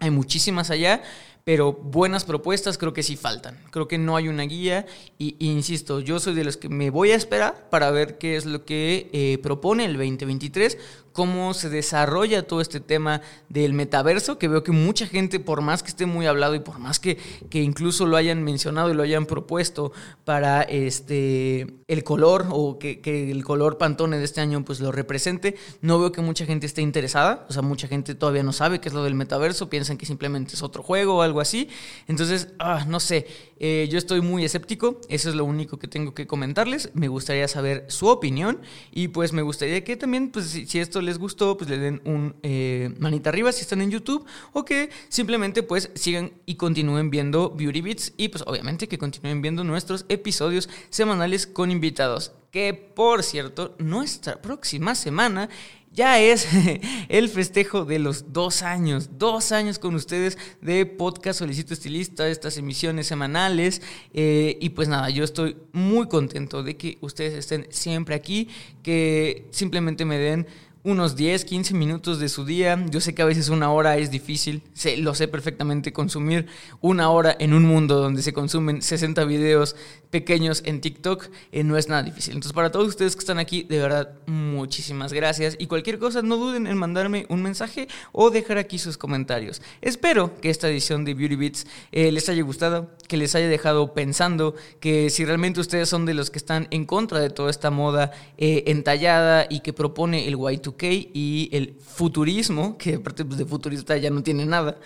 hay 0.00 0.10
muchísimas 0.10 0.70
allá, 0.70 1.02
pero 1.44 1.72
buenas 1.72 2.24
propuestas 2.24 2.78
creo 2.78 2.92
que 2.92 3.02
sí 3.02 3.16
faltan. 3.16 3.58
Creo 3.70 3.88
que 3.88 3.98
no 3.98 4.16
hay 4.16 4.28
una 4.28 4.44
guía 4.44 4.86
y, 5.18 5.36
insisto, 5.38 6.00
yo 6.00 6.20
soy 6.20 6.34
de 6.34 6.44
los 6.44 6.56
que 6.56 6.68
me 6.68 6.90
voy 6.90 7.10
a 7.10 7.16
esperar 7.16 7.68
para 7.70 7.90
ver 7.90 8.18
qué 8.18 8.36
es 8.36 8.46
lo 8.46 8.64
que 8.64 9.10
eh, 9.12 9.38
propone 9.42 9.84
el 9.84 9.94
2023 9.94 10.78
cómo 11.12 11.54
se 11.54 11.68
desarrolla 11.68 12.46
todo 12.46 12.60
este 12.60 12.80
tema 12.80 13.20
del 13.48 13.72
metaverso, 13.72 14.38
que 14.38 14.48
veo 14.48 14.62
que 14.62 14.72
mucha 14.72 15.06
gente, 15.06 15.40
por 15.40 15.60
más 15.60 15.82
que 15.82 15.90
esté 15.90 16.06
muy 16.06 16.26
hablado 16.26 16.54
y 16.54 16.60
por 16.60 16.78
más 16.78 16.98
que, 16.98 17.18
que 17.50 17.62
incluso 17.62 18.06
lo 18.06 18.16
hayan 18.16 18.42
mencionado 18.42 18.90
y 18.90 18.94
lo 18.94 19.02
hayan 19.02 19.26
propuesto 19.26 19.92
para 20.24 20.62
este 20.62 21.66
el 21.92 22.04
color 22.04 22.46
o 22.50 22.78
que, 22.78 23.00
que, 23.00 23.30
el 23.30 23.44
color 23.44 23.76
Pantone 23.76 24.16
de 24.16 24.24
este 24.24 24.40
año 24.40 24.64
pues 24.64 24.80
lo 24.80 24.92
represente, 24.92 25.56
no 25.82 25.98
veo 25.98 26.10
que 26.10 26.22
mucha 26.22 26.46
gente 26.46 26.64
esté 26.64 26.80
interesada, 26.80 27.44
o 27.50 27.52
sea, 27.52 27.60
mucha 27.60 27.86
gente 27.86 28.14
todavía 28.14 28.42
no 28.42 28.52
sabe 28.52 28.80
qué 28.80 28.88
es 28.88 28.94
lo 28.94 29.04
del 29.04 29.14
metaverso, 29.14 29.68
piensan 29.68 29.98
que 29.98 30.06
simplemente 30.06 30.54
es 30.54 30.62
otro 30.62 30.82
juego 30.82 31.16
o 31.16 31.22
algo 31.22 31.40
así, 31.40 31.68
entonces, 32.08 32.48
ah, 32.58 32.86
no 32.88 32.98
sé, 32.98 33.26
eh, 33.58 33.88
yo 33.90 33.98
estoy 33.98 34.22
muy 34.22 34.44
escéptico, 34.44 35.00
eso 35.10 35.28
es 35.28 35.34
lo 35.34 35.44
único 35.44 35.78
que 35.78 35.86
tengo 35.86 36.14
que 36.14 36.26
comentarles, 36.26 36.90
me 36.94 37.08
gustaría 37.08 37.46
saber 37.46 37.84
su 37.88 38.06
opinión 38.06 38.60
y 38.90 39.08
pues 39.08 39.34
me 39.34 39.42
gustaría 39.42 39.84
que 39.84 39.96
también, 39.96 40.30
pues 40.30 40.46
si 40.46 40.78
esto 40.78 41.01
les 41.02 41.18
gustó, 41.18 41.56
pues 41.56 41.68
le 41.68 41.78
den 41.78 42.00
un 42.04 42.34
eh, 42.42 42.94
manita 42.98 43.30
arriba 43.30 43.52
si 43.52 43.62
están 43.62 43.82
en 43.82 43.90
YouTube 43.90 44.24
o 44.52 44.64
que 44.64 44.90
simplemente 45.08 45.62
pues 45.62 45.90
sigan 45.94 46.32
y 46.46 46.54
continúen 46.54 47.10
viendo 47.10 47.50
Beauty 47.50 47.80
Beats 47.80 48.12
y 48.16 48.28
pues 48.28 48.44
obviamente 48.46 48.88
que 48.88 48.98
continúen 48.98 49.42
viendo 49.42 49.64
nuestros 49.64 50.06
episodios 50.08 50.68
semanales 50.90 51.46
con 51.46 51.70
invitados. 51.70 52.32
Que 52.50 52.74
por 52.74 53.22
cierto, 53.22 53.74
nuestra 53.78 54.42
próxima 54.42 54.94
semana 54.94 55.48
ya 55.92 56.18
es 56.20 56.48
el 57.08 57.28
festejo 57.28 57.84
de 57.84 57.98
los 57.98 58.32
dos 58.32 58.62
años, 58.62 59.10
dos 59.18 59.52
años 59.52 59.78
con 59.78 59.94
ustedes 59.94 60.38
de 60.60 60.86
podcast 60.86 61.40
Solicito 61.40 61.74
Estilista, 61.74 62.28
estas 62.28 62.56
emisiones 62.56 63.06
semanales. 63.06 63.82
Eh, 64.14 64.56
y 64.60 64.70
pues 64.70 64.88
nada, 64.88 65.10
yo 65.10 65.22
estoy 65.24 65.56
muy 65.72 66.08
contento 66.08 66.62
de 66.62 66.76
que 66.76 66.98
ustedes 67.00 67.34
estén 67.34 67.66
siempre 67.70 68.14
aquí, 68.14 68.48
que 68.82 69.46
simplemente 69.50 70.04
me 70.04 70.18
den 70.18 70.46
unos 70.84 71.14
10, 71.16 71.44
15 71.44 71.74
minutos 71.74 72.18
de 72.18 72.28
su 72.28 72.44
día. 72.44 72.84
Yo 72.90 73.00
sé 73.00 73.14
que 73.14 73.22
a 73.22 73.26
veces 73.26 73.48
una 73.48 73.70
hora 73.70 73.96
es 73.98 74.10
difícil, 74.10 74.62
lo 74.98 75.14
sé 75.14 75.28
perfectamente, 75.28 75.92
consumir 75.92 76.46
una 76.80 77.10
hora 77.10 77.36
en 77.38 77.54
un 77.54 77.64
mundo 77.64 78.00
donde 78.00 78.22
se 78.22 78.32
consumen 78.32 78.82
60 78.82 79.24
videos 79.24 79.76
pequeños 80.10 80.62
en 80.66 80.80
TikTok 80.80 81.28
eh, 81.52 81.64
no 81.64 81.76
es 81.76 81.88
nada 81.88 82.02
difícil. 82.02 82.34
Entonces 82.34 82.52
para 82.52 82.70
todos 82.70 82.88
ustedes 82.88 83.14
que 83.14 83.20
están 83.20 83.38
aquí, 83.38 83.62
de 83.62 83.78
verdad, 83.78 84.14
muchísimas 84.26 85.12
gracias. 85.12 85.56
Y 85.58 85.66
cualquier 85.66 85.98
cosa, 85.98 86.22
no 86.22 86.36
duden 86.36 86.66
en 86.66 86.76
mandarme 86.76 87.26
un 87.28 87.42
mensaje 87.42 87.88
o 88.12 88.30
dejar 88.30 88.58
aquí 88.58 88.78
sus 88.78 88.98
comentarios. 88.98 89.62
Espero 89.80 90.38
que 90.40 90.50
esta 90.50 90.68
edición 90.68 91.04
de 91.04 91.14
Beauty 91.14 91.36
Beats 91.36 91.66
eh, 91.92 92.12
les 92.12 92.28
haya 92.28 92.42
gustado, 92.42 92.90
que 93.08 93.16
les 93.16 93.34
haya 93.34 93.48
dejado 93.48 93.94
pensando 93.94 94.54
que 94.80 95.10
si 95.10 95.24
realmente 95.24 95.60
ustedes 95.60 95.88
son 95.88 96.06
de 96.06 96.14
los 96.14 96.30
que 96.30 96.38
están 96.38 96.68
en 96.70 96.84
contra 96.84 97.20
de 97.20 97.30
toda 97.30 97.50
esta 97.50 97.70
moda 97.70 98.12
eh, 98.36 98.64
entallada 98.66 99.46
y 99.48 99.60
que 99.60 99.72
propone 99.72 100.28
el 100.28 100.36
Y2 100.76 101.10
y 101.12 101.48
el 101.52 101.76
futurismo, 101.80 102.76
que 102.78 102.94
aparte 102.94 103.24
pues, 103.24 103.38
de 103.38 103.44
futurista 103.44 103.96
ya 103.96 104.10
no 104.10 104.22
tiene 104.22 104.46
nada, 104.46 104.78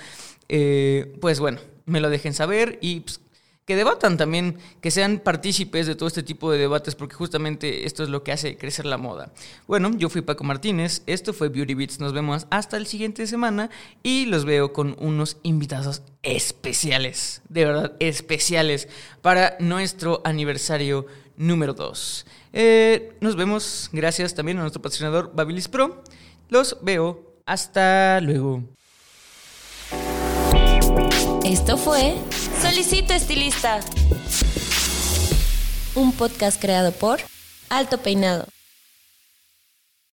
eh, 0.49 1.17
pues 1.21 1.41
bueno, 1.41 1.59
me 1.87 2.01
lo 2.01 2.11
dejen 2.11 2.35
saber 2.35 2.79
y 2.81 3.01
pues, 3.01 3.21
que 3.67 3.75
debatan 3.75 4.17
también, 4.17 4.59
que 4.81 4.93
sean 4.93 5.19
partícipes 5.19 5.89
de 5.89 5.97
todo 5.97 6.07
este 6.07 6.23
tipo 6.23 6.53
de 6.53 6.59
debates, 6.59 6.95
porque 6.95 7.17
justamente 7.17 7.85
esto 7.85 8.05
es 8.05 8.09
lo 8.09 8.23
que 8.23 8.31
hace 8.31 8.57
crecer 8.57 8.87
la 8.87 8.97
moda. 8.97 9.33
Bueno, 9.67 9.91
yo 9.97 10.09
fui 10.09 10.23
Paco 10.23 10.45
Martínez, 10.45 11.03
esto 11.07 11.33
fue 11.33 11.49
Beauty 11.49 11.75
Beats, 11.75 11.99
nos 11.99 12.13
vemos 12.13 12.47
hasta 12.51 12.77
el 12.77 12.87
siguiente 12.87 13.27
semana 13.27 13.69
y 14.05 14.27
los 14.27 14.45
veo 14.45 14.73
con 14.73 14.95
unos 15.01 15.39
invitados 15.43 16.03
especiales, 16.23 17.43
de 17.49 17.65
verdad, 17.65 17.97
especiales, 17.99 18.89
para 19.21 19.57
nuestro 19.59 20.23
aniversario 20.25 21.07
número 21.37 21.75
2. 21.75 22.27
Eh, 22.53 23.17
nos 23.21 23.37
vemos. 23.37 23.89
Gracias 23.93 24.35
también 24.35 24.59
a 24.59 24.63
nuestro 24.63 24.83
patrocinador 24.83 25.33
Babilis 25.35 25.69
Pro. 25.69 26.03
Los 26.49 26.79
veo. 26.83 27.35
Hasta 27.47 28.21
luego. 28.21 28.63
Esto 31.45 31.77
fue 31.77 32.17
Solicito 32.61 33.13
Estilista. 33.13 33.81
Un 35.95 36.13
podcast 36.13 36.61
creado 36.61 36.93
por 36.93 37.21
Alto 37.69 37.99
Peinado. 37.99 38.47